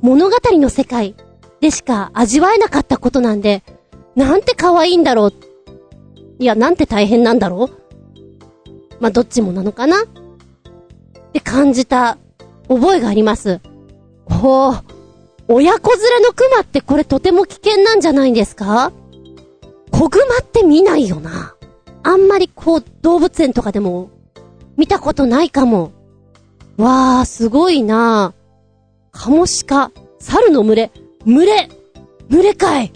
[0.00, 1.14] 物語の世界
[1.60, 3.62] でしか味わえなかったことなんで、
[4.16, 5.32] なんて可愛いんだろう。
[6.38, 7.78] いや、なんて大変なんだろう。
[8.98, 10.06] まあ、どっちもなのかなっ
[11.32, 12.18] て感じた
[12.68, 13.60] 覚えがあります。
[14.26, 14.84] ほう。
[15.48, 18.92] 親子連れの熊ってこれとても危険なんじゃないんですか？
[20.00, 21.54] 子熊って見ないよな。
[22.02, 24.08] あんまりこう、動物園とかでも、
[24.78, 25.92] 見たことないかも。
[26.78, 28.32] わー、すごいな
[29.12, 30.90] カモシカ、猿の群れ、
[31.26, 31.68] 群れ
[32.30, 32.92] 群れかい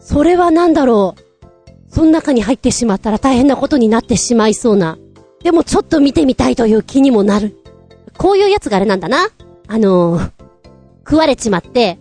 [0.00, 1.94] それはなんだろう。
[1.94, 4.96] その中に入ってしまったら大変なことになってしまいそうな。
[5.42, 7.58] でもちょっと見てみたいという気にもなる。
[8.16, 9.28] こういうやつがあれなんだな。
[9.66, 10.30] あのー、
[11.00, 11.98] 食われちまって、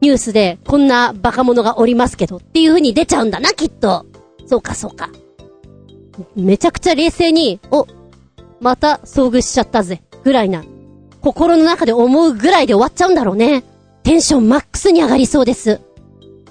[0.00, 4.06] ニュースでこんなバカ者がおりますけどっていう風に出ちゃうんだな、きっと。
[4.46, 5.10] そうか、そうか。
[6.36, 7.86] めちゃくちゃ冷静に、お、
[8.60, 10.64] また遭遇しちゃったぜ、ぐらいな。
[11.20, 13.64] 心の中で思うぐらいで終わっちゃうんだろうね。
[14.02, 15.80] テンションマックスに上がりそうです。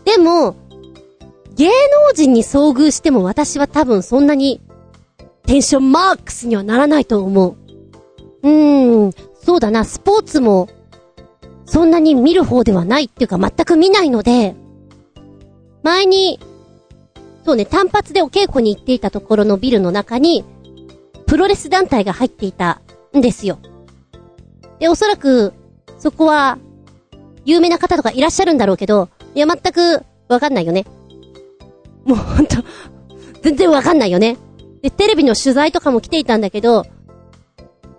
[0.05, 0.55] でも、
[1.55, 4.61] 芸能人に遭遇しても私は多分そんなに、
[5.45, 7.55] テンションマックスにはならないと思う。
[8.43, 9.11] うーん、
[9.43, 10.69] そうだな、スポーツも、
[11.69, 14.55] そんなに見る方ではないっていうか全く見ないので、
[15.83, 16.39] 前に、
[17.45, 20.43] そうね、単発でお稽古に行っていたところのビルの中に、
[21.27, 22.81] プロレス団体が入っていた
[23.15, 23.59] んですよ。
[24.79, 25.53] で、おそらく、
[25.99, 26.57] そこは、
[27.45, 30.85] 有名な方とかいらっしゃるんだろうけど、いや、全く、わかんないよね。
[32.03, 32.57] もうほんと、
[33.43, 34.37] 全然わかんないよね。
[34.81, 36.87] で、テレビの取材とかも来ていたんだけど、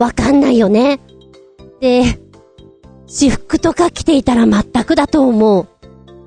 [0.00, 0.98] わかんないよね。
[1.80, 2.18] で、
[3.10, 5.66] 私服とか着ていたら全くだと思う。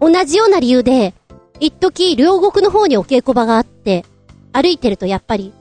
[0.01, 1.13] 同じような理由で、
[1.61, 4.03] 一時両国の方にお稽古場があって、
[4.51, 5.53] 歩いてるとやっぱり、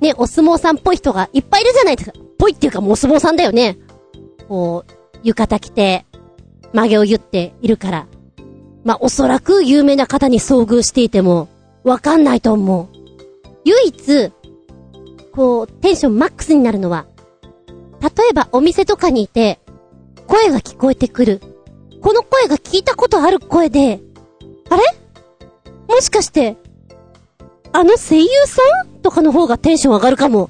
[0.00, 2.16] ね、お相撲さんっぽい人がいっぱいいるじゃないですか。
[2.38, 3.78] ぽいっていうかもうお相撲さんだよね。
[4.48, 6.06] こう、浴衣着て、
[6.72, 8.06] 曲げを言っているから。
[8.84, 11.48] まあ、おそらく有名な方に遭遇していても、
[11.82, 12.96] わかんないと思う。
[13.64, 14.30] 唯一、
[15.32, 17.06] こう、テンションマックスになるのは、
[18.00, 19.58] 例えばお店とかにいて、
[20.30, 21.40] 声が聞こえてくる。
[22.00, 24.00] この声が聞いたことある声で、
[24.70, 24.82] あれ？
[25.88, 26.56] もしかして、
[27.72, 29.02] あの声優さん？
[29.02, 30.48] とかの方がテンション上がるかも。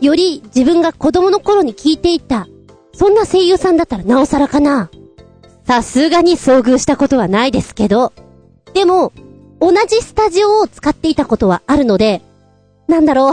[0.00, 2.46] より自分が子供の頃に聞いていた、
[2.94, 4.88] そんな声優さんだったらなおさらかな。
[5.66, 8.12] さすがに遭遇したことはないですけど、
[8.72, 9.12] でも、
[9.58, 12.22] 同じスタジオを使っていたことはあるので、
[12.86, 13.32] なんだろう、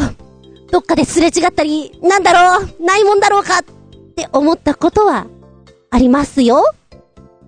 [0.72, 3.64] どっかですれ違ったり、なんだろう、ないもんだろうかっ
[4.16, 5.28] て思ったことは
[5.94, 6.74] ありますよ。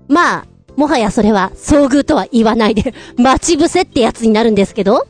[0.08, 5.08] まあ、もはやそれは遭遇とは言わないで、待ち伏せってやつになるんですけど。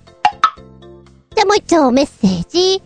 [1.36, 2.81] じゃあもう一丁メッセージ。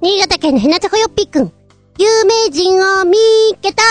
[0.00, 1.52] 新潟県のひなちゃこよっぴくん。
[1.98, 3.82] 有名人を見ーけた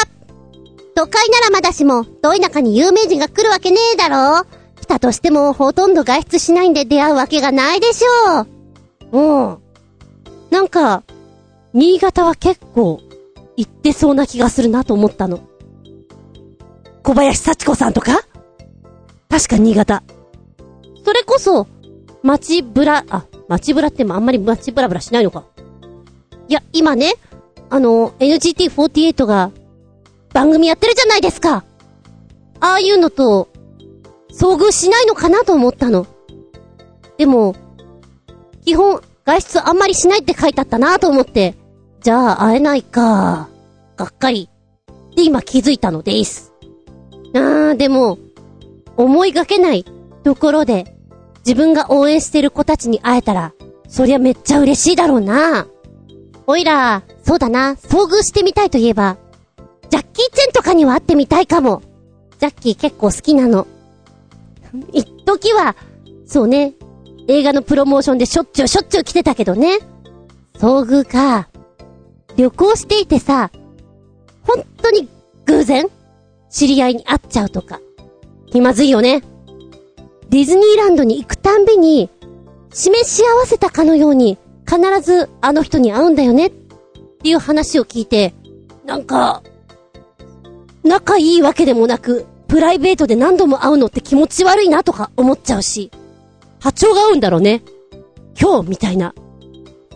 [0.95, 4.47] 都会ならまだしも、ど田舎に有名人が来るわけねえだろ
[4.81, 8.47] 来たとしてもほとんど外出しないんで出会うわけがないでしょ
[9.11, 9.19] う。
[9.19, 9.57] うん。
[10.49, 11.03] なんか、
[11.73, 12.99] 新潟は結構、
[13.57, 15.48] 行ってそうな気がするなと思ったの。
[17.03, 18.21] 小林幸子さんとか？
[19.29, 20.03] 確か新潟。
[21.05, 21.67] それこそ、
[22.23, 25.45] 街ぶら、あ、街ぶらってあんまり街ぶらぶらしないのか。
[26.47, 27.13] いや、今ね、
[27.69, 29.51] あの、NGT48 が、
[30.33, 31.63] 番組やってるじゃないですか。
[32.59, 33.49] ああいうのと、
[34.31, 36.05] 遭遇しないのかなと思ったの。
[37.17, 37.55] でも、
[38.65, 41.55] 基本、外出あんまりしないって書いてあったなと思って、
[42.01, 43.49] じゃあ会えないか。
[43.95, 44.49] がっかり。
[45.15, 46.48] で、今気づいたのです。
[47.33, 48.17] あー、でも、
[48.97, 49.85] 思いがけない
[50.23, 50.95] ところで、
[51.45, 53.53] 自分が応援してる子たちに会えたら、
[53.87, 55.67] そりゃめっちゃ嬉しいだろうな。
[56.47, 59.17] おいら、そうだな、遭遇してみたいといえば、
[59.89, 61.81] ジャッキー・チェンとかには会ってみたいかも。
[62.39, 63.67] ジャッキー結構好きなの。
[64.93, 65.75] 一時は、
[66.25, 66.73] そうね、
[67.27, 69.79] 映画のプロモーションでしょっちゅうしょっちゅう来てたけどね。
[70.55, 71.49] 遭遇か。
[72.35, 73.51] 旅行していてさ、
[74.43, 75.07] 本当に
[75.45, 75.87] 偶然
[76.49, 77.79] 知り合いに会っちゃうとか。
[78.51, 79.21] 気まずいよね。
[80.29, 82.09] ディズニーランドに行くたんびに、
[82.71, 84.37] 示し合わせたかのように、
[84.67, 86.51] 必ずあの人に会うんだよねっ
[87.21, 88.33] ていう話を聞いて、
[88.85, 89.41] なんか、
[90.83, 95.91] 仲いいわけでもなく、プライベートで何度も会うのって気持ち悪いなとか思っちゃうし、
[96.59, 97.61] 波長が合うんだろうね。
[98.39, 99.13] 今日みたいな。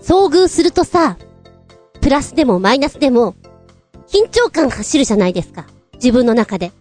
[0.01, 1.17] 遭遇するとさ、
[2.01, 3.35] プラスでもマイナスでも、
[4.07, 5.65] 緊張感走るじゃないですか。
[5.95, 6.71] 自分の中で。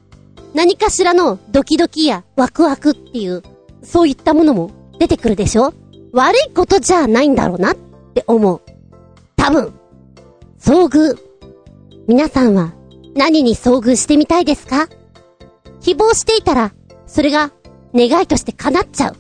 [0.55, 3.43] 何かしらのドキドキやワクワクっていう、
[3.83, 5.73] そういったものも出てくるでしょ？
[6.13, 7.77] 悪いことじゃないんだろうなっ
[8.15, 8.61] て思う。
[9.37, 9.73] 多分。
[10.61, 11.19] 遭遇。
[12.07, 12.75] 皆さんは
[13.15, 14.89] 何に遭遇してみたいですか？
[15.81, 16.73] 希望していたら、
[17.07, 17.51] それが
[17.95, 19.13] 願いとして叶っちゃう。
[19.13, 19.19] か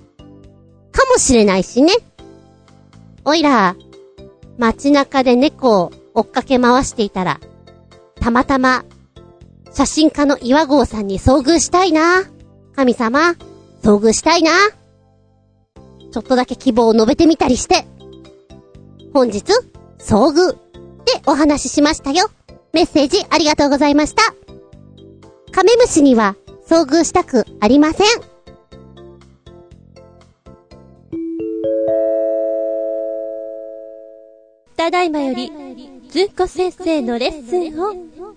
[1.10, 1.92] もしれないしね。
[3.24, 3.74] おいら、
[4.58, 7.40] 街中で猫を追っかけ回していたら、
[8.20, 8.84] たまたま、
[9.74, 12.24] 写真家の岩合さんに遭遇したいな。
[12.76, 13.36] 神様、
[13.82, 14.50] 遭遇したいな。
[16.10, 17.86] ちょっとだけ希望を述べてみたりして。
[19.14, 19.44] 本日、
[19.98, 20.58] 遭遇で
[21.26, 22.30] お話ししましたよ。
[22.72, 24.22] メッセージありがとうございました。
[25.52, 28.06] カメムシには遭遇したくありません。
[34.76, 35.50] ただいまより、
[36.12, 37.94] ずんこ先生のレッスンを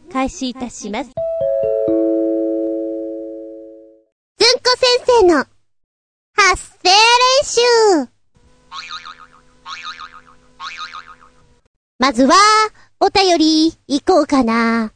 [0.10, 1.10] 開始いたします。
[1.10, 1.14] ずん
[4.60, 5.50] こ先生の発
[6.82, 6.96] 声練
[7.44, 8.10] 習
[12.00, 12.34] まずは、
[13.02, 14.94] お便り、行こうかな。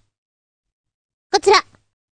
[1.34, 1.61] こちら、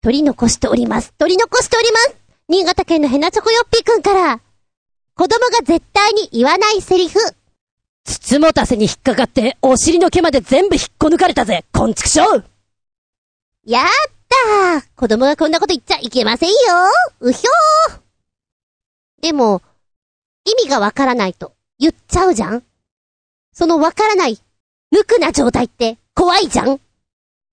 [0.00, 1.12] 取り残しております。
[1.18, 2.16] 取り残しております。
[2.48, 4.40] 新潟県のヘナチョコヨッピーくんから、
[5.14, 7.18] 子供が絶対に言わないセリフ。
[8.04, 12.44] つつもたせに引っかかって、お尻の毛まで全部引っこ抜かれたぜ、こんちくしょう
[13.64, 13.84] やっ
[14.28, 14.84] たー!
[14.94, 16.54] 子供がこんなこと言っちゃいけませんよ!
[17.20, 18.00] うひょー!
[19.22, 19.62] でも、
[20.44, 22.62] 意味がわからないと言っちゃうじゃん?
[23.54, 24.38] そのわからない、
[24.90, 26.80] 無垢な状態って怖いじゃん?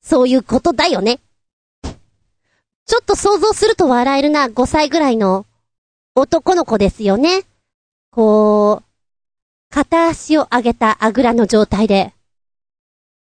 [0.03, 1.19] そういうことだよね?
[2.85, 5.45] ちょっと想像すると笑えるな、5歳ぐらいの
[6.13, 7.43] 男の子ですよね?
[8.11, 8.90] こう、
[9.71, 12.13] 片足を上げたあぐらの状態で、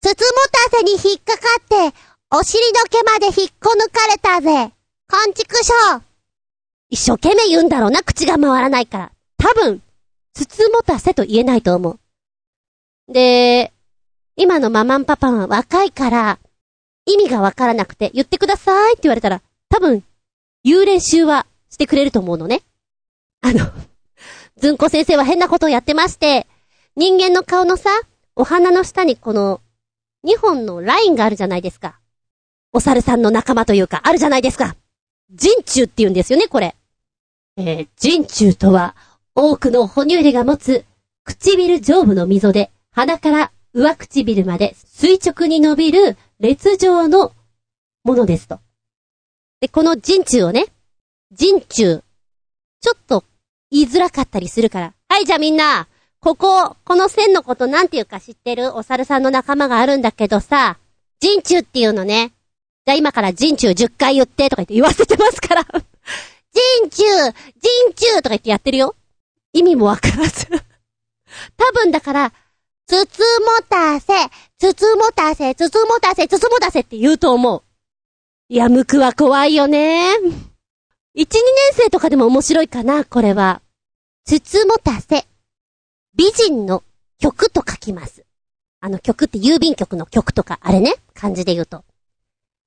[0.01, 0.39] つつも
[0.71, 1.97] たせに引っかかって、
[2.31, 4.73] お尻の毛まで引っこ抜かれたぜ。
[5.11, 6.03] こんちくしょう。
[6.89, 9.13] 一生懸命言うんだろうな、口が回らないから。
[9.37, 9.83] 多分、
[10.35, 11.99] つつもたせと言えないと思う。
[13.13, 13.73] で、
[14.37, 16.39] 今のママンパパは若いから、
[17.07, 20.05] 意味がわからなくて言ってくださいって言われたら、多分、
[20.63, 22.63] 言う練習はしてくれると思うのね。
[23.41, 23.67] あの、
[24.59, 26.47] ずんこ先生は変なことをやってまして、
[26.97, 27.91] 人間の顔のさ、
[28.35, 29.61] お花の下にこの、
[30.25, 32.01] 2本のラインがあるじゃないですか。
[32.73, 34.75] お猿さんの仲間というか、あるじゃないですか。
[35.31, 36.75] 人中って言うんですよね、これ。
[37.59, 38.97] えー、人中とは、
[39.35, 40.87] 多くの哺乳類が持つ、
[41.25, 47.33] 唇上部の溝で、鼻から上唇まで垂直に伸びる列状の
[48.05, 48.61] ものですと。
[49.61, 50.65] で、この人中をね、
[51.31, 52.03] 人中、
[52.81, 53.25] ちょっと
[53.71, 54.95] 言いづらかったりするから。
[55.09, 55.89] はい、じゃあみんな、
[56.21, 58.75] ここ、この線のことなんていうか知ってる？
[58.77, 60.79] お猿さんの仲間があるんだけどさ、
[61.21, 62.33] 人中っていうのね。
[62.87, 65.65] じゃあ今から人中10回言ってとか言って言わせてますから。
[65.65, 67.05] 人中
[67.61, 68.95] 人中とか言ってやってるよ。
[69.53, 70.47] 意味もわからず。
[71.57, 72.33] 多分だから、
[72.87, 74.13] つつもたせ、
[74.59, 77.63] つつもたせ、つつもたせ、つつもたせって言うと思う。
[78.49, 80.15] いや、無垢は怖いよね。
[81.17, 81.33] 1、2年
[81.73, 83.63] 生とかでも面白いかな、これは。
[84.27, 85.25] つつもたせ。
[86.15, 86.83] 美人の
[87.19, 88.27] 曲と書きます。
[88.81, 91.85] あの曲って郵便局の曲とか、あれね、漢字で言うと。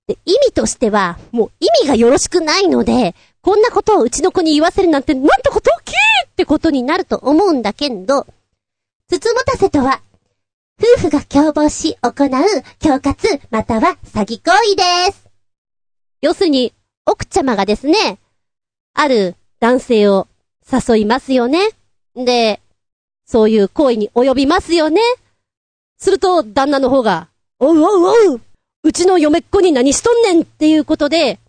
[0.08, 5.94] で、意味としては、もう意味がよろしくないので、こんなことをうちの子に言わせるなんて、なんてこときい
[6.26, 8.26] ってことになると思うんだけど、
[9.08, 10.02] つつもたせとは、
[10.82, 12.30] 夫婦が共謀し行う
[12.80, 15.30] 恐喝または詐欺行為です。
[16.22, 16.74] 要するに、
[17.06, 18.18] 奥ちゃまがですね、
[18.94, 20.28] ある男性を
[20.72, 21.70] 誘いますよね。
[22.16, 22.62] で、
[23.26, 25.02] そういう行為に及びますよね。
[25.98, 27.30] すると、旦那の方が、
[27.60, 28.42] おうおうおう
[28.84, 31.40] うちの嫁っ子に何しとんねんっていうことで、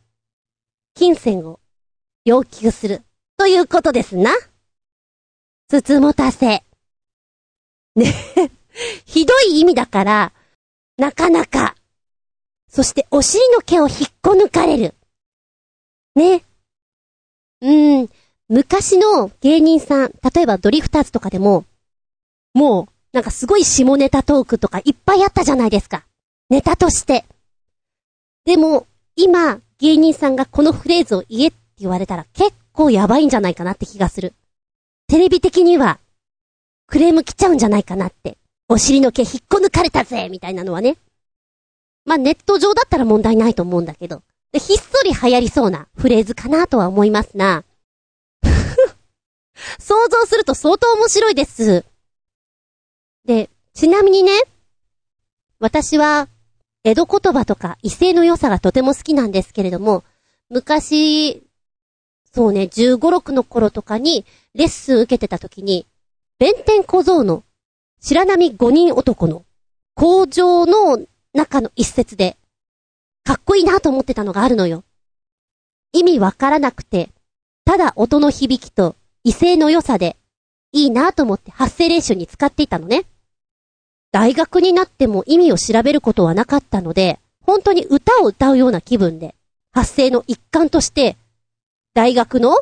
[0.95, 1.61] 金銭を
[2.25, 3.03] 要求する
[3.37, 4.33] ということですな。
[5.69, 6.65] つつもたせ。
[7.97, 8.15] ね
[9.07, 10.33] ひどい意味だから、
[10.97, 11.77] なかなか。
[12.69, 14.95] そしてお尻の毛を引っこ抜かれる。
[16.15, 16.45] ね。
[17.63, 18.09] うん。
[18.49, 21.65] 昔の芸人さん、例えばドリフターズとかでも、
[22.55, 26.05] もう、なんかすごい下ネタトークとかいっぱいあったじゃないですか。
[26.49, 27.25] ネタとして。
[28.45, 28.87] でも、
[29.17, 34.35] 今、芸人さんがこのフレーズを言えって言われたら結構やばいんじゃないかなって気がする。
[35.09, 35.99] テレビ的には、
[36.87, 38.37] クレーム来ちゃうんじゃないかなって。
[38.69, 40.97] お尻の毛引っこ抜かれたぜみたいなのはね。
[42.05, 44.23] まあ、ネット上だったら問題ないと思うんだけど。
[44.53, 47.65] で、ひっそり流行りそうなフレーズかなとは思いますな。
[49.79, 51.85] 想像すると相当面白いです。
[53.25, 54.33] で、ちなみにね、
[55.59, 56.29] 私は、
[56.83, 60.03] 江戸言葉とか異性の良さがとても好きなんですけれども、
[60.49, 61.43] 昔、
[62.33, 64.25] そうね、15、6の頃とかに
[64.55, 65.87] レッスン受けてた時に、
[66.39, 67.45] 弁天小僧の
[68.01, 69.45] 白波五人男の
[69.95, 70.99] 工場の
[71.35, 72.39] 中の一節で、
[73.25, 74.85] かっこいいなと思ってたのがあるのよ。
[75.93, 77.11] 意味わからなくて、
[77.65, 80.17] ただ音の響きと異性の良さで、
[80.73, 83.05] いいなと思って発声練習に使っていたのね。
[84.13, 89.35] 大学になっても意味を調べることはなかったので、本当に歌を歌うような気分で、
[89.73, 91.17] 発声の一環として、
[91.95, 92.57] 大学の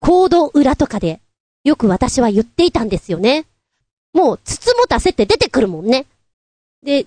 [0.00, 1.20] 行動裏とかで、
[1.64, 3.46] よく私は言っていたんですよね。
[4.12, 6.06] もう、つつもたせって出てくるもんね。
[6.82, 7.06] で、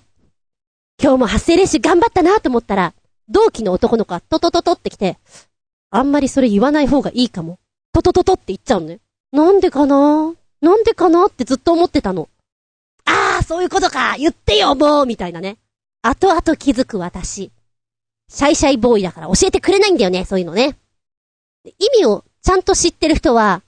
[1.00, 2.92] 今日も発声練習頑張ったなと思ったら、
[3.28, 5.16] 同期の男の子がトトトトって来て、
[5.90, 7.60] あんまりそれ言わない方がいいかも。
[7.92, 8.98] トトトトって言っちゃうのね。
[9.32, 10.34] なんでかな？
[10.60, 12.28] なんでかなってずっと思ってたの。
[13.04, 15.58] ああ、そういうことか言ってよ、もうみたいなね。
[16.02, 17.52] 後々気づく私。
[18.28, 20.76] シャイシャイボーイだから教えてくれないんだよね、そういうのね。
[21.64, 23.62] 意味をちゃんと知ってる人は、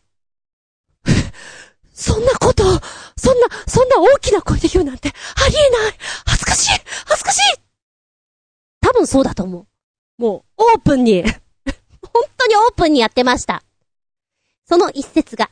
[1.94, 2.64] そんなこと、
[3.20, 5.94] そんな、そんな大きな声で言うなんて、ありえない
[6.26, 7.60] 恥ずかしい恥ずかしい
[8.80, 10.22] 多分そうだと思う。
[10.22, 11.22] もう、オープンに、
[12.12, 13.62] 本当にオープンにやってました。
[14.66, 15.50] その一節が、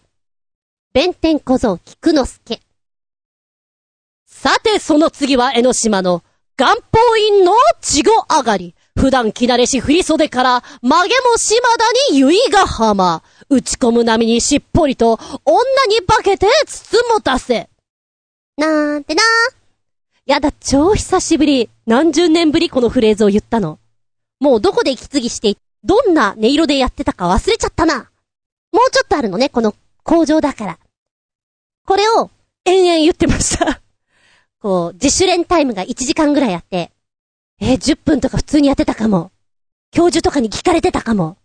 [0.95, 2.63] 弁天小僧菊之助。
[4.25, 6.25] さて、その次は江ノ島の
[6.57, 7.53] 元宝院の
[7.83, 8.75] 稚語上がり。
[8.99, 13.23] 普段着慣れし振り袖から、曲げも島田に結ヶ浜。
[13.49, 17.69] 打ち込む波にしっぽりと、女に化けて包もたせ。
[18.57, 19.23] なんてな
[20.27, 21.71] やだ、超久しぶり。
[21.87, 23.79] 何十年ぶりこのフレーズを言ったの。
[24.41, 28.11] もうどこで息継ぎして、どんな音色でやってたか忘れちゃったな。
[28.73, 30.79] もうちょっとあるのね、この工場だから。
[31.87, 32.31] これを
[32.65, 33.81] 延々言ってました。
[34.61, 36.91] こう、自主練タイムが1時間ぐらいあって、
[37.61, 39.33] えー、10分とか普通にやってたかも。
[39.91, 41.39] 教授とかに聞かれてたかも。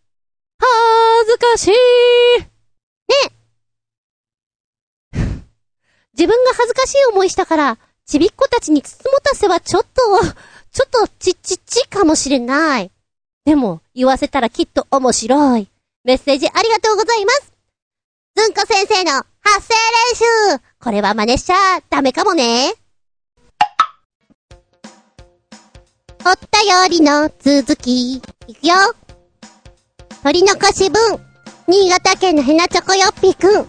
[0.60, 1.72] 恥ずかしい。
[1.72, 1.76] ね
[6.14, 10.02] 自分が恥ずかしい思いしたから、ちびっ子たちに包もたせはちょっと、
[10.72, 12.92] ちょっとちっちっちかもしれない。
[13.46, 15.70] でも、言わせたらきっと面白い。
[16.04, 17.54] メッセージありがとうございます。
[18.36, 19.76] ずんこ先生の発声
[20.52, 20.64] 練習。
[20.80, 21.56] これは真似しちゃ
[21.90, 22.83] ダメかもね。
[26.26, 28.16] おったよりの続き。
[28.16, 28.76] いくよ。
[30.24, 31.20] 取り残し分。
[31.68, 33.68] 新潟県のヘナチョコヨッピーくん。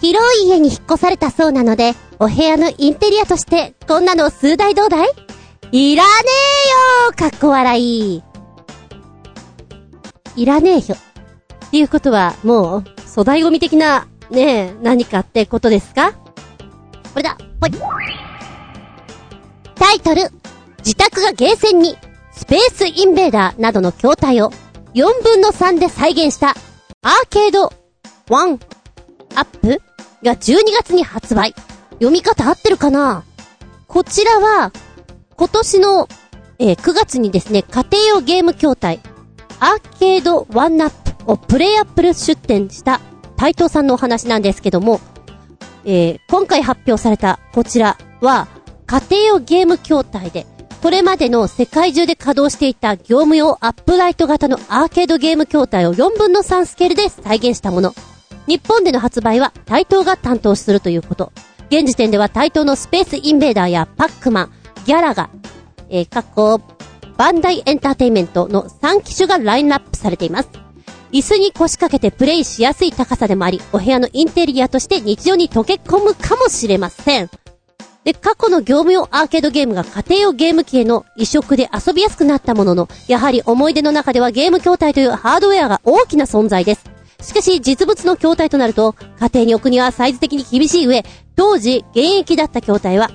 [0.00, 5.08] 広い家に引っ越されたそうなので、お部屋のインテリアとして、こんなの数台どうだい？
[5.72, 6.10] いらね
[7.08, 8.22] えよかっこ笑い。
[10.36, 10.80] いらねえよ。
[11.66, 16.12] っていうことは、もう、粗大ゴミ的な、ねえ、何かってことですか？
[16.12, 17.70] これだほい。
[19.74, 20.30] タイトル、
[20.80, 21.96] 自宅がゲーセンに、
[22.32, 24.50] スペースインベーダーなどの筐体を
[24.94, 26.56] 4分の3で再現したアー
[27.28, 27.72] ケード
[28.26, 28.58] 1
[29.34, 29.80] アップ
[30.24, 31.54] が12月に発売。
[31.92, 33.24] 読み方合ってるかな？
[33.86, 34.72] こちらは、
[35.36, 36.08] 今年の、
[36.58, 39.00] えー9月にですね、家庭用ゲーム筐体、
[39.58, 40.90] アーケードワンアッ
[41.24, 43.00] プをプレイアップル出展した
[43.36, 45.00] 台東さんのお話なんですけども、
[45.84, 48.48] えー今回発表されたこちらは、
[48.86, 50.46] 家庭用ゲーム筐体で、
[50.82, 57.94] これまでの世界中で稼働していた業務用アップライト型のアーケードゲーム筐体を4分の3スケールで再現したもの。
[58.46, 61.32] 日本での発売は台東が担当するということ。
[61.68, 64.52] 現時点では台東のスペースインベーダーやパックマン、
[64.86, 65.28] ギャラが、
[65.90, 66.62] えー、過去、
[67.18, 70.48] バンダイエンターテイメントの3機種がラインナップされています。
[71.12, 77.28] 椅子に腰掛けてプレイしやすい高さでもあり、お部屋のインテリアとして日常に溶け込むかもしれません。
[78.04, 86.84] で、過去の業務用アーケードゲームが家庭用ゲーム機への移植で遊びやすくなったものの、やはり思い出の中ではゲーム筐体というハードウェアが大きな存在です。
[87.20, 91.04] しかし、実物の筐体となると、家庭に置くにはサイズ的に厳しい上、
[91.36, 93.10] 当時、現役だった筐体は、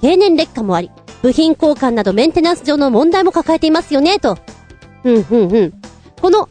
[0.00, 0.90] 経年劣化もあり、
[1.22, 4.38] 部品交換などメンテナンス上の問題も抱えていますよね、と。
[5.04, 5.72] うん、うん、うん。
[6.20, 6.48] この、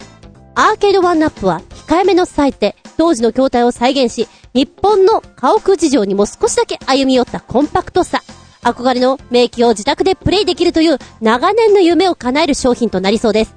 [0.55, 8.21] アーケードワンナップは、控えめのサイズで、当時の筐体を再現し、日本の家屋事情にも少しだけ歩み寄ったコンパクトさ。
[8.61, 13.55] 憧れの名機を自宅でプレイできるという長年の夢を叶える商品となりそうです。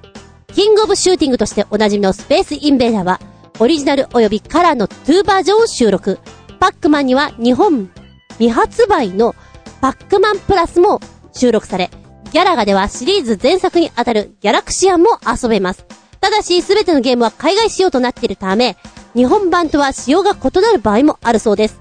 [0.55, 3.21] キングオブシューティングとしておなじみのスペースインベーダーは、
[3.59, 6.19] オリジナル及びカラーの2バージョンを収録。
[6.59, 7.91] パックマンには日本
[8.39, 9.35] 未発売の
[9.83, 11.01] パックマンプラスも
[11.35, 11.91] 収録され、
[12.31, 15.85] ギャラガではシリーズ前作にあたるギャラクシアンも遊べます。
[16.23, 18.77] ただし、すべてのゲームは海外仕様となっているため、
[19.13, 21.81] 日本版とは仕様が異なる場合もあるそうです。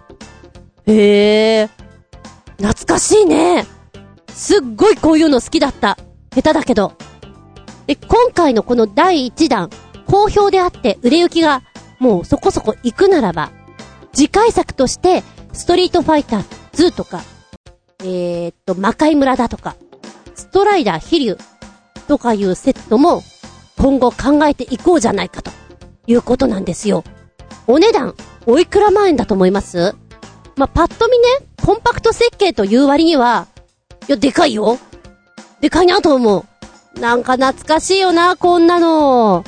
[0.87, 1.69] へえ。
[2.57, 3.67] 懐かしいね。
[4.33, 5.95] すっごいこういうの好きだった。
[6.33, 6.93] 下手だけど。
[7.85, 9.69] で、今回のこの第1弾、
[10.07, 11.61] 好評であって売れ行きが
[11.99, 13.51] もうそこそこ行くならば、
[14.11, 15.23] 次回作として、
[15.53, 17.21] ストリートファイター2とか、
[17.99, 19.75] えー、っと、魔界村だとか、
[20.33, 21.37] ストライダー飛竜
[22.07, 23.21] とかいうセットも
[23.77, 25.51] 今後考えていこうじゃないかと
[26.07, 27.03] いうことなんですよ。
[27.67, 28.15] お値段、
[28.45, 29.95] おいくら万円だと思います？
[30.55, 33.47] まあ、パッと見ね、コンパクト設計という割には、
[34.07, 34.77] いや、でかいよ。
[35.61, 36.45] でかいなと思
[36.95, 36.99] う。
[36.99, 39.43] なんか懐かしいよな、こんなの。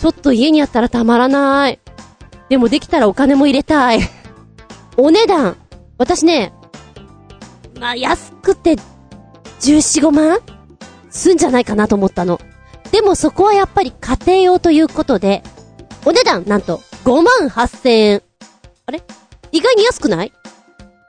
[0.00, 1.78] ちょっと家にあったらたまらない。
[2.48, 4.00] でもできたらお金も入れたい。
[4.96, 5.56] お値段、
[5.98, 6.52] 私ね、
[7.78, 8.76] まあ、安くて、
[9.60, 10.38] 14、5万？
[11.10, 12.40] すんじゃないかなと思ったの。
[12.92, 15.42] でもそこはやっぱり家庭用ということで、
[16.04, 18.22] お値段、なんと、5万8000円。
[18.86, 19.02] あれ？
[19.50, 20.32] 意外に安くない？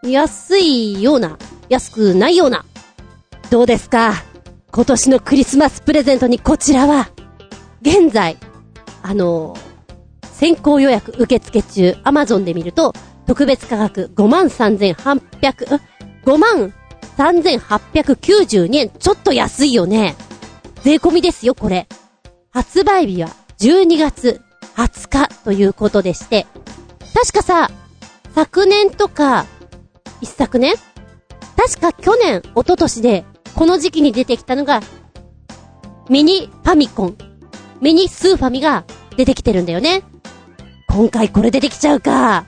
[0.03, 1.37] 安いような、
[1.69, 2.65] 安くないような。
[3.51, 4.13] どうですか？
[4.71, 7.09] 今年のクリスマスプレゼントにこちらは、
[7.81, 8.37] 現在、
[9.01, 9.55] あの
[10.31, 12.93] 先行予約受付中、アマゾンで見ると、
[13.27, 15.81] 特別価格53,800、
[16.25, 16.73] 5万
[17.17, 18.89] 3,892円。
[18.89, 20.15] ちょっと安いよね。
[20.83, 21.87] 税込みですよ、これ。
[22.51, 23.29] 発売日は
[23.59, 24.41] 12月
[24.75, 26.45] 20日ということでして、
[27.13, 27.71] 確かさ、
[28.35, 29.45] 昨年とか、
[30.21, 30.75] 一昨年？
[31.55, 33.23] 確か去年、一昨年で、
[33.55, 34.81] この時期に出てきたのが、
[36.09, 37.17] ミニファミコン、
[37.79, 38.83] ミニスーファミが
[39.15, 40.03] 出てきてるんだよね。
[40.89, 42.45] 今回これ出てきちゃうか。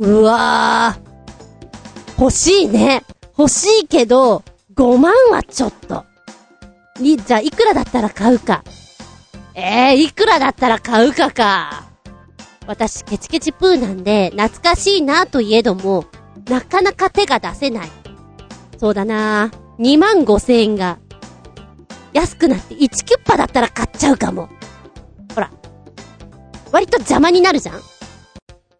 [0.00, 2.20] うわー。
[2.20, 3.04] 欲しいね。
[3.38, 4.42] 欲しいけど、
[4.74, 6.04] 5万はちょっと。
[7.00, 8.64] に、じゃあいくらだったら買うか。
[9.54, 11.84] ええー、いくらだったら買うかか。
[12.66, 16.04] 私、ケチケチプーなんで、懐かしいなといえども、
[16.48, 17.90] なかなか手が出せない。
[18.78, 20.98] そうだな2万5千円が、
[22.12, 24.48] 安くなって1キュッパだったら買っちゃうかも。
[25.34, 25.50] ほら。
[26.70, 27.80] 割と邪魔になるじゃん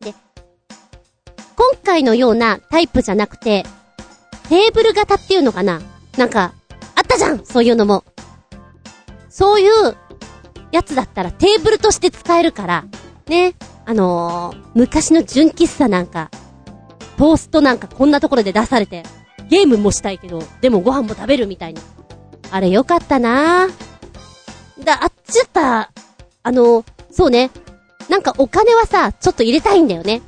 [0.01, 0.15] で、
[1.57, 3.65] 今回のようなタイプじゃなくて、
[4.49, 5.81] テーブル型っていうのかな
[6.17, 6.53] なんか、
[6.95, 8.05] あったじゃんそういうのも。
[9.29, 9.97] そういう
[10.73, 12.85] やつだったらテーブルとして使えるから、
[13.27, 13.55] ね。
[13.85, 16.31] あのー、昔の純喫茶なんか、
[17.17, 19.03] トーストなんかこんなところで出されて、
[19.49, 21.81] ゲームもしたいけど、でもご飯も食べるみたいな。
[22.51, 23.69] あれよかったな
[24.85, 25.91] だ、あっちだったら、
[26.43, 27.51] あのー、そうね。
[28.09, 30.23] なんかお金はさ、ちょっと入れたいんだよね。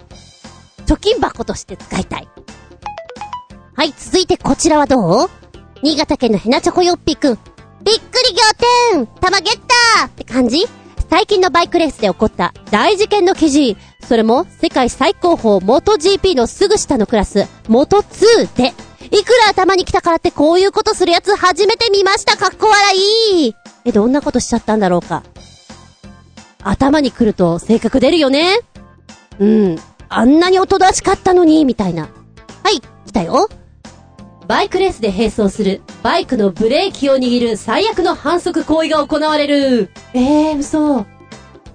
[0.86, 2.28] 貯金箱として使いたい。
[3.74, 5.43] はい、続いてこちらはどう？
[5.84, 7.34] 新潟県のヘナチョコヨッピーくん。
[7.34, 9.58] びっくり仰天玉ゲッ
[9.98, 10.64] ターって感じ？
[11.10, 13.76] 最近のバイクレースで起こった大事件の記事。
[14.08, 18.72] それも世界最高峰元 GP のすぐ下のクラス、元2で、
[19.14, 23.54] いくら頭に来たからってこういうことするやつ初めて見ましたかっこ笑い
[23.84, 25.22] え、どんなことしちゃったんだろうか。
[26.62, 28.58] 頭に来ると性格出るよね。
[29.38, 29.78] うん。
[30.08, 32.08] あんなにおとなしかったのに、みたいな。
[32.62, 33.50] はい、来たよ。
[34.46, 39.90] バイクレースで並走する、バイクのブレーキを握る最悪の反則行為が行われる。
[40.12, 41.06] えー、嘘。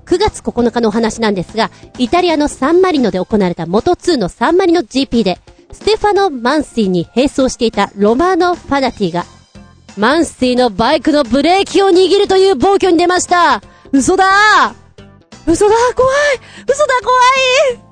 [0.06, 5.40] 9月9日のお話なんですが、イタリアのサンマリノで行われた元2のサンマリノ GP で、
[5.72, 9.26] ステファノ・マンシーに並走していたロマーノ・ファナティが、
[9.98, 13.62] マンシーのバイクのブレーキを握るという暴挙に出ました
[13.92, 14.26] 嘘だ
[15.46, 16.16] 嘘だ怖い
[16.72, 17.20] 嘘だ怖
[17.76, 17.90] い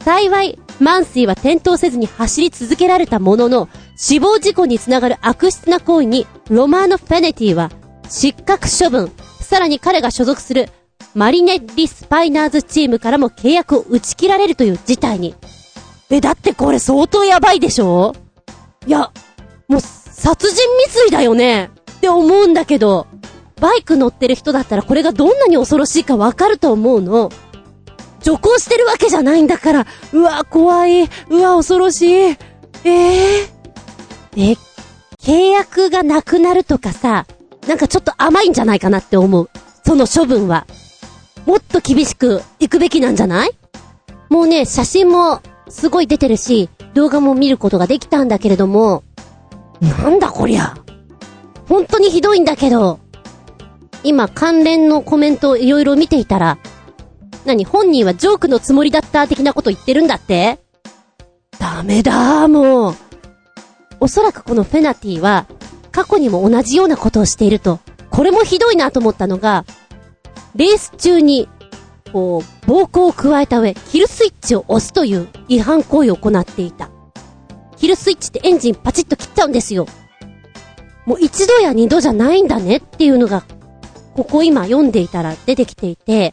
[0.00, 3.68] 幸い、マンシーは転倒せずに走り続けられたものの、
[4.00, 7.68] 死亡事故につながる悪質な行為に、ロマーノ・フェネティは、
[8.08, 9.10] 失格処分。
[9.40, 10.68] さらに彼が所属する、
[11.16, 15.34] マリネッリ・スパイナーズチームからも契約を打ち切られるという事態に。
[16.10, 18.14] え、だってこれ相当やばいでしょ？
[18.86, 19.10] いや、
[19.66, 21.72] もう、殺人未遂だよね？
[21.90, 23.08] って思うんだけど、
[23.60, 27.30] バイク乗ってる人だったらこれがどんなに恐ろしいかわかると思うの。
[28.20, 32.14] 徐行してるわけじゃないんだから、うわ、怖い、うわ、恐ろしい。
[32.14, 32.38] え
[32.84, 33.48] えー、
[34.38, 34.56] え、
[35.20, 37.26] 契約がなくなるとかさ、
[37.66, 39.50] なんかちょっと甘いんじゃないかなって思う。
[39.84, 40.66] その処分は。
[41.44, 43.50] もっと厳しく行くべきなんじゃない？
[44.28, 49.02] もうね、写真もすごい出てるし、動画も見ることができたんだけれども、
[49.80, 50.76] なんだこりゃ。
[51.68, 53.00] 本当にひどいんだけど、
[54.04, 56.58] 今関連のコメントをいろいろ見ていたら、
[57.44, 60.58] 何本人はジョークのつもりだった的なこと言ってるんだって？
[61.58, 62.94] ダメだもう。
[64.08, 65.46] おそらくこのフェナティは、
[65.92, 67.78] 過去にも同じようなことをしていると。
[68.08, 69.66] これもひどいなと思ったのが、
[70.56, 71.46] レース中に、
[72.10, 76.88] こう、暴行を加えた上、キルスイッチを押すという違反行為を行っていた。
[77.76, 79.86] キルスイッチってエンジンパチッと切っちゃうんですよ。
[81.04, 83.44] もう一度や二度じゃないんだねっていうのが、
[84.14, 86.32] ここ今読んでいたら出てきていて、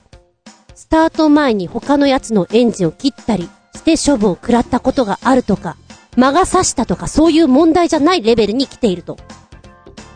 [0.75, 5.75] スタート前に他のやつのエンジンを切ったりして処分を食らったことがあるとか、
[6.15, 9.17] 魔が差したとかそういう問題じゃないレベルに来ていると。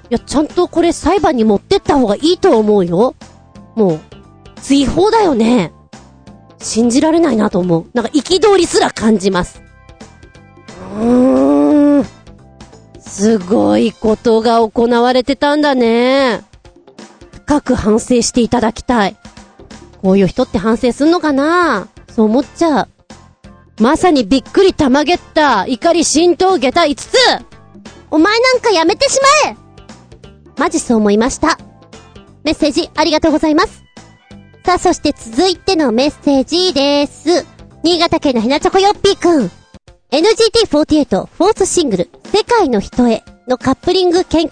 [0.10, 3.16] いや、ちゃんとこれ裁判に持ってった方がいいと思うよ。
[3.76, 4.00] もう、
[4.56, 5.72] 追放だよね。
[6.58, 7.86] 信じられないなと思う。
[7.94, 9.62] なんか憤りすら感じます。
[10.96, 12.06] うーん。
[13.00, 16.44] すごいことが行われてたんだね。
[17.32, 19.16] 深く反省していただきたい。
[20.02, 21.88] こういう人って反省すんのかな？
[22.10, 22.88] そう思っちゃう。
[23.80, 27.16] まさにびっくりたまげった、怒り浸透下駄5つ
[28.12, 29.58] お前なんかやめてしまえ
[30.58, 31.58] マジそう思いました。
[32.44, 33.86] メッセージありがとうございます。
[34.66, 37.46] さあ、そして続いてのメッセージです。
[37.82, 39.52] 新潟県のひなちょこよっぴーくん。
[40.12, 44.52] NGT48 フォースシングル、世界の人へのカップリング研究、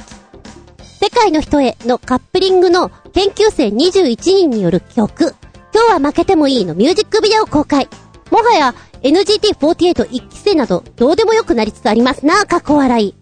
[1.01, 5.36] 世界の人へのカップリングの研究生21人による曲、
[5.73, 7.89] 今日は負けてもいいのミュージックビデオ公開。
[8.32, 13.15] もはや NGT48 一期生などどうでもよくなりつつありますな、過去笑い。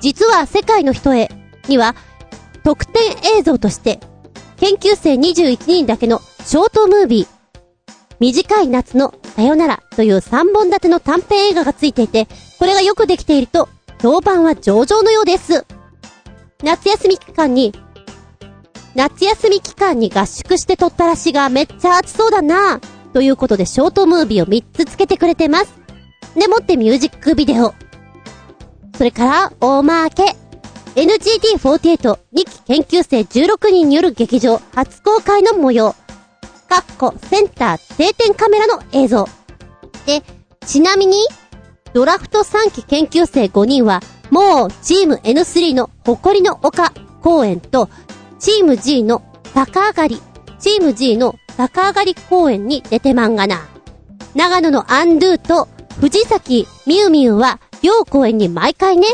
[0.00, 1.30] 実は世界の人へ
[1.68, 1.94] には
[2.64, 3.02] 特典
[3.38, 4.00] 映像として
[4.56, 7.42] 研究生21人だけのショートムービー
[8.22, 12.28] 短い夏のさよならという3本立ての短編映画がついていて、
[12.60, 13.68] これがよくできていると、
[14.00, 15.66] 評判は上々のようです。
[16.62, 17.74] 夏休み期間に、
[18.94, 22.80] 夏休み期間に合宿して撮ったらしがめっちゃ暑そうだな
[23.12, 25.72] ということでショートムービーを3つつけてくれてます。
[26.34, 27.74] でもってミュージックビデオ。
[28.96, 30.36] それから、おまけ。
[30.94, 35.94] NGT48 2期研究生16人による劇場初公開の模様。
[36.68, 39.28] かっこセンター定点カメラの映像。
[40.06, 40.22] で、
[40.66, 41.16] ちなみに、
[41.92, 44.00] ドラフト3期研究生5人は、
[44.30, 46.92] もうチーム N3 の誇りの丘
[47.22, 47.88] 公演と、
[48.38, 49.22] チーム G の
[49.54, 50.20] 高上がり、
[50.58, 53.68] チーム G の高上がり公演に出てまんがな。
[54.34, 55.68] 長野のアンドゥと
[56.00, 59.06] 藤崎ミュウミュウは両公演に毎回ね。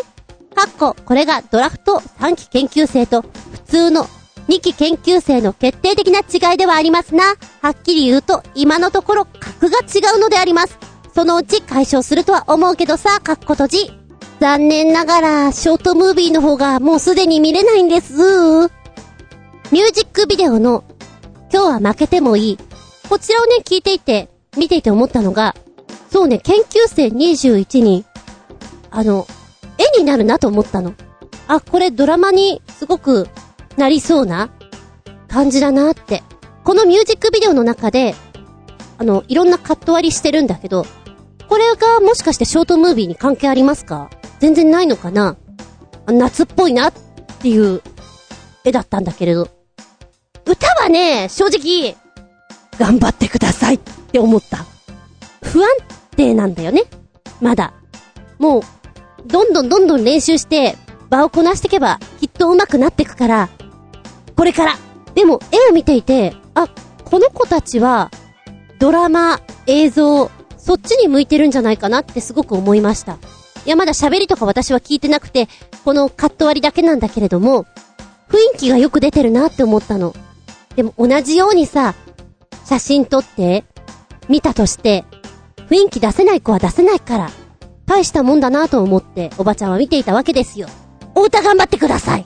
[0.54, 4.04] かっこ、これがドラフト3期研究生と普通の
[4.48, 7.34] 2期研究生の決定的な違いではありますな。
[7.60, 10.78] はっきり言うと、今のところ格が違うのであります。
[11.14, 13.92] そのうち解消するとは思うけどさ、かっこ閉じ。
[14.40, 18.14] 残念ながら、ショートムービーの方がもうすでに見れないんです。
[19.70, 20.84] ミュージックビデオの、
[21.52, 22.58] 今日は負けてもいい。
[23.08, 25.54] こちらをね、聞いていて、見ていて思ったのが、
[26.10, 28.04] そうね、研究生21人、
[28.90, 29.26] あの、
[29.78, 30.94] 絵になるなと思ったの。
[31.46, 33.28] あ、これドラマにすごく
[33.76, 34.50] なりそうな
[35.28, 36.22] 感じだなって。
[36.64, 38.14] このミュージックビデオの中で、
[38.98, 40.84] あの、いろんなカット割りしてるんだけど、
[41.48, 44.10] これがもしかしてショートムービーに関係ありますか？
[44.38, 45.36] 全然ないのかな？
[46.06, 46.92] 夏っぽいなっ
[47.40, 47.80] ていう
[48.64, 49.48] 絵だったんだけれど。
[50.48, 51.94] 歌はね、正直、
[52.78, 54.64] 頑張ってくださいって思った。
[55.42, 55.68] 不安
[56.16, 56.84] 定なんだよね。
[57.42, 57.74] まだ。
[58.38, 58.62] もう、
[59.26, 60.78] どんどんどんどん練習して、
[61.10, 63.50] 場をこなしていけば、きっと上手くなっていくから、
[64.36, 64.78] これから。
[65.14, 66.66] でも、絵を見ていて、あ、
[67.04, 68.10] この子たちは、
[68.78, 73.18] ドラマ、映像、そっちに向いてるんじゃないかなってすごく思いました。
[73.66, 75.46] いや、まだ喋りとか私は聞いてなくて、
[75.84, 77.66] このカット割りだけなんだけれども、
[78.30, 80.14] 雰囲気がよく出てるなって思ったの。
[80.78, 81.96] でも同じようにさ、
[82.64, 83.64] 写真撮って、
[84.28, 85.04] 見たとして、
[85.68, 87.30] 雰囲気出せない子は出せないから、
[87.84, 90.68] 大したもんだなと思って、おばちゃんは見ていたわけですよ。
[91.16, 92.24] お歌頑張ってください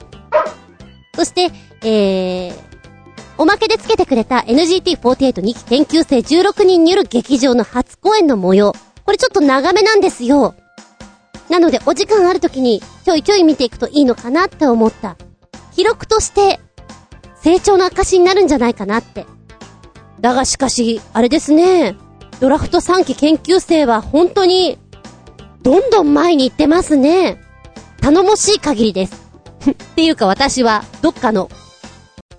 [1.15, 1.49] そして、
[1.81, 2.53] えー、
[3.39, 8.73] おまけでつけてくれた NGT48 2期研究生16人による劇場の初公演の模様。
[9.03, 10.53] これちょっと長めなんですよ。
[11.49, 15.17] なので、お時間ある時に、ちょいちょい見ていくといいのかなって思った。
[15.75, 16.59] 記録として、
[17.43, 19.25] 成長の証になるんじゃないかなって。
[20.21, 21.97] だがしかし、あれですね。
[22.39, 24.79] ドラフト3期研究生は本当に、
[25.61, 27.41] どんどん前に行ってますね。
[28.01, 29.29] 頼もしい限りです。
[29.69, 31.49] っていうか私は、どっかの、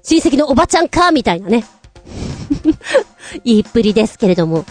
[0.03, 1.65] 親戚のおばちゃんか、みたいなね。
[3.45, 4.65] いいっぷりですけれども。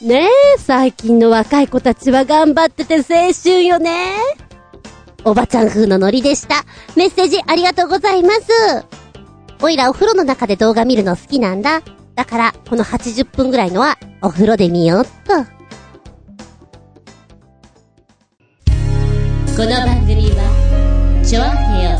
[0.00, 0.26] ね
[0.56, 4.16] え、最近の若い子たちは頑張ってて青春よね。
[5.24, 6.64] おばちゃん風のノリでした。
[6.96, 9.03] メッセージありがとうございます。
[9.62, 11.82] おいらお風呂の中で動画見るの好きなんだ。
[12.14, 15.34] だから、この80分ぐらいのは、お風呂で見ようっと。
[19.56, 21.46] この番組は、ちょあ
[21.76, 21.98] へよ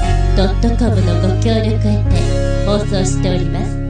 [0.78, 3.84] .com のご協力へて放送しております。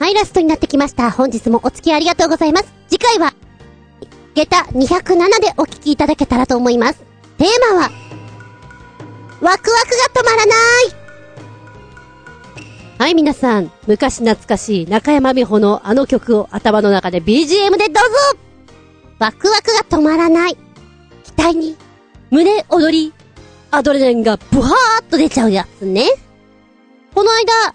[0.00, 1.10] はい、ラストになってきました。
[1.10, 2.72] 本日もお付き合いありがとうございます。
[2.88, 3.32] 次回は、
[4.34, 7.13] 下駄207でお聞きいただけたらと思います。
[7.38, 7.90] テーマは、
[9.40, 10.56] ワクワクが止まらない
[12.96, 18.38] はい、皆さん、昔懐かしい中山美穂のあの曲を頭の中で BGM でどうぞ
[19.18, 20.56] ワクワクが止まらない。
[21.24, 21.76] 期待に、
[22.30, 23.12] 胸踊り、
[23.70, 24.70] アドレナリンがブワー
[25.02, 26.06] っと出ちゃうやつね。
[27.14, 27.74] この間、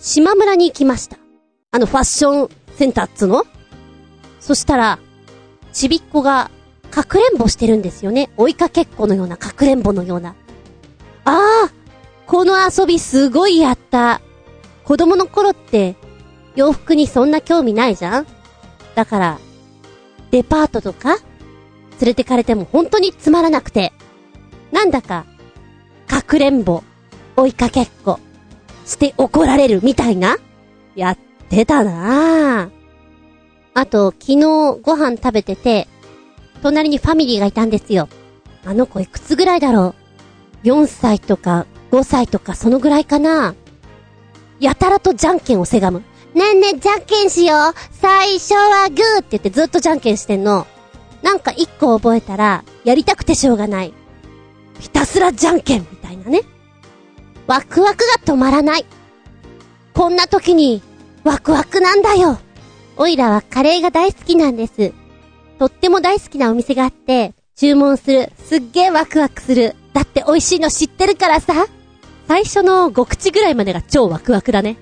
[0.00, 1.16] 島村に行きました。
[1.70, 3.44] あのファッションセンターっつの？
[4.40, 4.98] そしたら、
[5.72, 6.50] ちびっこが、
[6.94, 8.30] かくれんぼしてるんですよね。
[8.36, 10.36] 追いかけっこのような、かくれんぼのような。
[11.24, 11.70] ああ
[12.26, 14.20] この遊びすごいやった。
[14.84, 15.96] 子供の頃って、
[16.54, 18.26] 洋服にそんな興味ないじゃん？
[18.94, 19.38] だから、
[20.30, 21.16] デパートとか、
[22.00, 23.92] 連れてかれても本当につまらなくて、
[24.70, 25.26] なんだか、
[26.06, 26.84] かくれんぼ、
[27.36, 28.20] 追いかけっこ、
[28.86, 30.36] して怒られるみたいな、
[30.94, 31.18] やっ
[31.50, 32.70] 出たなぁ。
[33.74, 34.36] あと、昨日
[34.80, 35.88] ご飯食べてて、
[36.64, 38.08] 隣にファミリーがいたんですよ。
[38.64, 39.94] あの子いくつぐらいだろ
[40.64, 43.54] う ?4 歳とか5歳とかそのぐらいかな
[44.60, 46.02] やたらとじゃんけんをせがむ。
[46.32, 50.66] ねえねえ、じゃんけんしよう最初はグーって言ってずっとじゃんけんしてんの。
[51.22, 53.92] なんか一個覚えたら、やりたくてしょうがない。
[54.80, 56.40] ひたすらじゃんけんみたいなね。
[57.46, 58.86] ワクワクが止まらない。
[59.92, 60.82] こんな時に、
[61.24, 62.38] ワクワクなんだよ。
[62.96, 65.03] おいらはカレーが大好きなんです。
[65.58, 68.32] とっても大好きなお店があって、注文する。
[68.38, 69.76] すっげえワクワクする。
[69.92, 71.66] だって美味しいの知ってるからさ。
[72.26, 74.76] 最初の5口ぐらいまでが超ワクワクだね。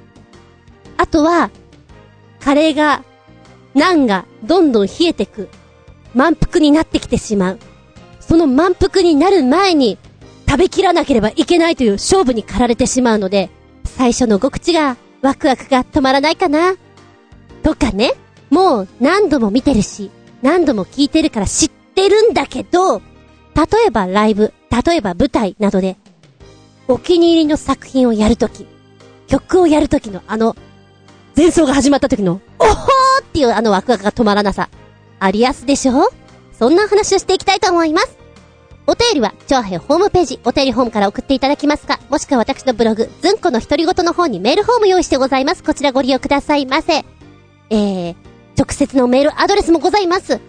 [0.97, 1.51] あとは、
[2.41, 3.05] カレーが、
[3.75, 5.49] ナンがどんどん冷えてく。
[6.15, 7.59] 満腹になってきてしまう。
[8.21, 9.99] その満腹になる前に、
[10.49, 13.51] 食べきらなければいけないという勝負に駆られてしまうので、
[13.85, 16.75] 最初の5口がワクワクが止まらないかな。
[17.63, 18.13] とかね、
[18.51, 20.11] もう何度も見てるし、
[20.43, 23.05] 何度も聞いてるから知ってるんだけど、例
[23.87, 24.53] えばライブ、
[24.87, 25.97] 例えば舞台などで、
[26.89, 28.67] お気に入りの作品をやるとき、
[29.29, 30.57] 曲をやるときのあの、
[31.37, 34.69] 前奏が始まった時の、おほーっていうあのワクワクが止まらなさ、
[35.21, 36.11] ありやすでしょ？
[36.59, 38.19] そんな話をしていきたいと思います。
[38.87, 45.63] お便りは、超平ホームページ、お便りホームから送っていただきますか、もしくは私のブログ、ずんこの独り言の方にメールフォーム用意してございます。
[45.63, 47.05] こちらご利用くださいませ。
[47.71, 48.17] えー、
[48.59, 50.41] 直接のメールアドレスもございます。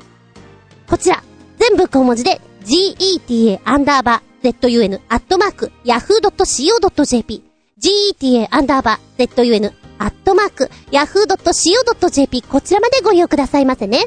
[0.90, 1.24] こちら、
[1.58, 7.44] 全部小文字で、geta アンダーバー zun アットマーク yahoo.co.jp
[7.80, 14.06] geta アンダーバー zun アットマーク yahoo.co.jp こちらまでご利用くださいませね。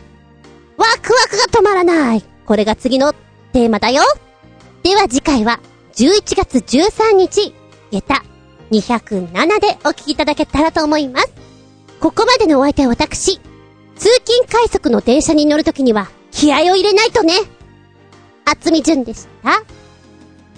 [0.77, 2.23] ワクワクが止まらない。
[2.45, 3.13] これが次の
[3.53, 4.03] テーマだよ。
[4.83, 5.61] では次回は、
[5.95, 7.55] 11月13日、
[7.91, 8.23] 下駄
[8.71, 11.33] 207でお聞きいただけたらと思います。
[11.99, 13.41] ここまでのお相手は私、
[13.97, 17.35] 通勤快速の電車に乗るときには、気合を入れないとね。
[18.45, 19.63] 厚み順でした。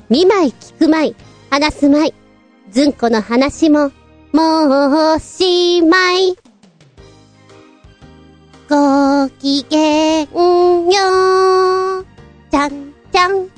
[0.09, 1.17] 見舞い聞く舞い、
[1.51, 2.15] 話す舞い、
[2.71, 3.93] ずんこの話も、
[4.33, 6.37] もうおしまい。
[8.69, 12.07] ごきげんよう。
[12.51, 13.49] じゃんじゃん。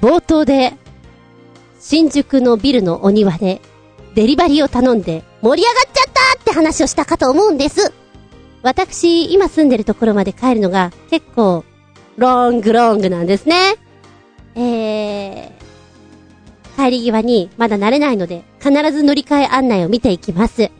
[0.00, 0.72] 冒頭で、
[1.78, 3.60] 新宿のビルのお庭で、
[4.14, 6.13] デリバリーを頼んで盛り上がっちゃった
[6.44, 7.92] って話をしたかと思うんです。
[8.62, 11.64] 私、今住んでるところまで帰るのが結構、
[12.16, 13.76] ロングロングなんですね。
[14.54, 15.50] えー、
[16.76, 20.70] 帰り際にまだ慣れないので、必ず乗り換え案内を見ていきます。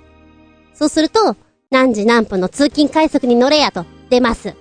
[0.75, 1.37] そうすると、
[1.71, 4.55] 何時何分の通勤快速に乗れやと出ます。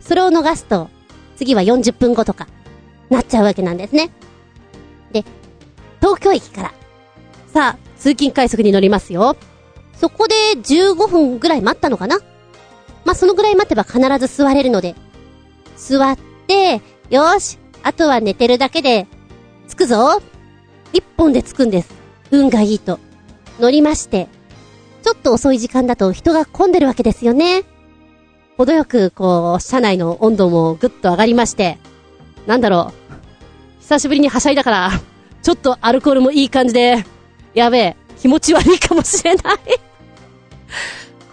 [0.00, 0.88] それを逃すと、
[1.36, 2.46] 次は40分後とか、
[3.10, 4.10] なっちゃうわけなんですね。
[5.12, 5.24] で、
[6.00, 6.72] 東京駅から、
[7.52, 9.36] さあ、通勤快速に乗りますよ。
[10.00, 12.18] そこで15分ぐらい待ったのかな？
[13.04, 14.94] まあ、そのぐらい待てば必ず座れるので。
[15.76, 19.06] 座って、よーし、あとは寝てるだけで、
[19.68, 20.20] 着くぞ
[20.92, 21.90] 一本で着くんです。
[22.30, 22.98] 運がいいと。
[23.58, 24.28] 乗りまして。
[25.02, 27.62] ちょっと遅い時間だと人が混んでるわけですよね。
[28.56, 31.78] 程よく、こう、車内の温度もぐっと上がりまして。
[32.46, 33.80] なんだろう。
[33.80, 34.90] 久しぶりにはしゃいだから、
[35.42, 37.04] ちょっとアルコールもいい感じで、
[37.54, 39.58] やべえ、気持ち悪いかもしれない。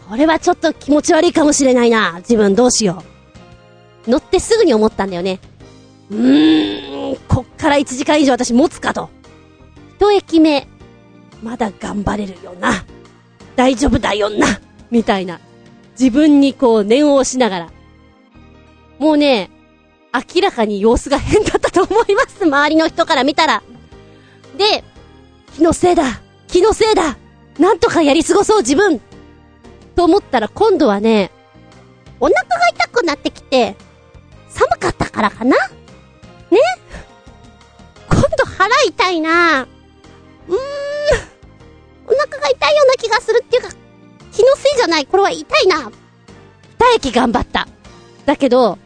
[0.09, 2.15] これはちょっと気持ち悪いかもしれないな。
[2.19, 3.03] 自分どうしよ
[4.07, 4.09] う。
[4.09, 5.39] 乗ってすぐに思ったんだよね。
[6.11, 9.09] うーん、こっから1時間以上私持つかと。
[9.97, 10.67] 一駅目、
[11.41, 12.85] まだ頑張れるよな。
[13.55, 14.59] 大丈夫だよな。
[14.91, 15.39] みたいな。
[15.99, 17.69] 自分にこう念を押しながら。
[18.99, 19.49] もうね、
[20.13, 22.43] 明らかに様子が変だったと思います。
[22.43, 23.63] 周りの人から見たら。
[24.57, 24.83] で、
[25.55, 27.17] 気のせいだ気のせいだ
[27.59, 29.01] なんとかやり過ごそう自分
[29.95, 31.31] と思ったら今度はね、
[32.19, 33.75] お腹が痛くなってきて、
[34.49, 35.55] 寒かったからかな？
[36.51, 36.59] ね？
[38.09, 39.61] 今度腹痛いな。
[39.61, 40.57] うーん、
[42.07, 43.69] お腹が痛いような気がするっていうか、
[44.31, 45.91] 気のせいじゃない、これは痛いな。
[46.79, 47.67] 二駅頑張った。
[48.25, 48.77] だけど、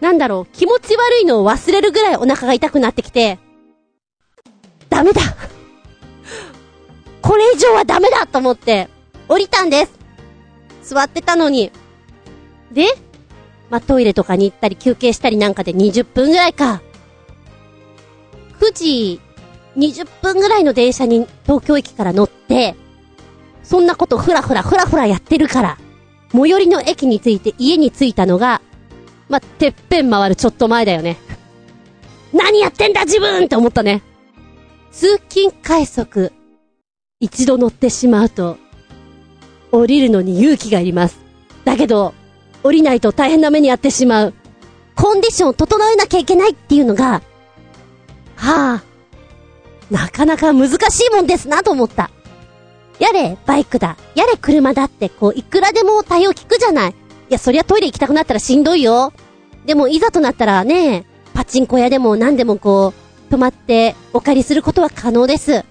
[0.00, 3.38] なんだろう、気持ち悪いのを忘れるぐらいお腹が痛くなってきて、
[4.88, 5.20] ダメだ。
[7.22, 8.88] これ以上はダメだと思って、
[9.28, 9.92] 降りたんです。
[10.86, 11.72] 座ってたのに。
[12.72, 12.86] で、
[13.68, 16.80] まあ、トイレとかに行ったり休憩したりなんかで20分ぐらいか。
[18.60, 19.20] 9時
[19.76, 22.76] 20分ぐらいの電車に東京駅から乗って、
[23.62, 25.78] そんなことふらふらふらふらやってるから、
[26.32, 28.62] 最寄りの駅に着いて家に着いたのが、
[29.28, 31.18] まあ、てっぺん回るちょっと前だよね。
[32.32, 34.02] 何やってんだ自分って思ったね。
[34.92, 36.32] 通勤快速、
[37.20, 38.56] 一度乗ってしまうと、
[39.78, 41.18] 降りるのに勇気がいります。
[41.64, 42.14] だけど、
[42.62, 44.34] 降りないと大変な目に遭ってしまう。
[44.94, 47.22] コンディションを整えなきゃいけないっていうのが、
[48.36, 48.82] はあ、
[49.90, 52.10] なかなか難しいもんですなと思った。
[52.98, 53.96] やれ、バイクだ。
[54.14, 56.90] やれ、車だって、こう、いくらでも対応聞くじゃない。
[56.90, 56.94] い
[57.28, 59.12] や、そりゃトイレ行きたくなったらしんどいよ。
[59.66, 61.04] でも、いざとなったらね、
[61.34, 62.94] パチンコ屋でも何でもこ
[63.28, 65.64] う、泊まってお借りすることは可能です。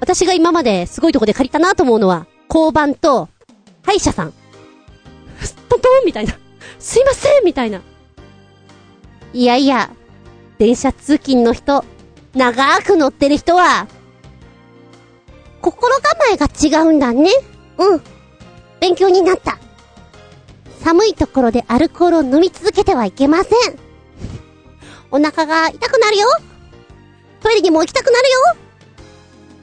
[0.00, 3.28] 私が今まですごいとこで借りたなと思うのは、交番と、
[3.82, 4.32] 歯医者さん。
[5.68, 6.34] トントンみたいな。
[6.78, 7.80] すいませんみたいな。
[9.32, 9.90] いやいや、
[10.58, 11.84] 電車通勤の人、
[12.34, 13.86] 長く乗ってる人は、
[15.60, 17.30] 心構えが違うんだね。
[17.78, 18.02] うん。
[18.80, 19.58] 勉強になった。
[20.82, 23.78] 寒いところでアルコールを飲み続けてはいけません。
[25.10, 26.26] お腹が痛くなるよ。
[27.40, 28.56] トイレにも行きたくなるよ。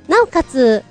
[0.08, 0.84] なおかつ、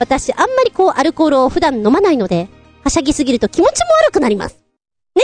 [0.00, 2.48] 私あんまりこうアルコールを普段飲まないので、
[2.82, 4.56] はしゃぎすぎると気持ちも悪くなります。
[5.14, 5.22] ね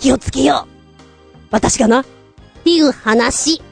[0.00, 0.72] 気をつけよう。
[1.52, 2.00] 私がな。
[2.00, 2.04] っ
[2.64, 3.62] ていう話。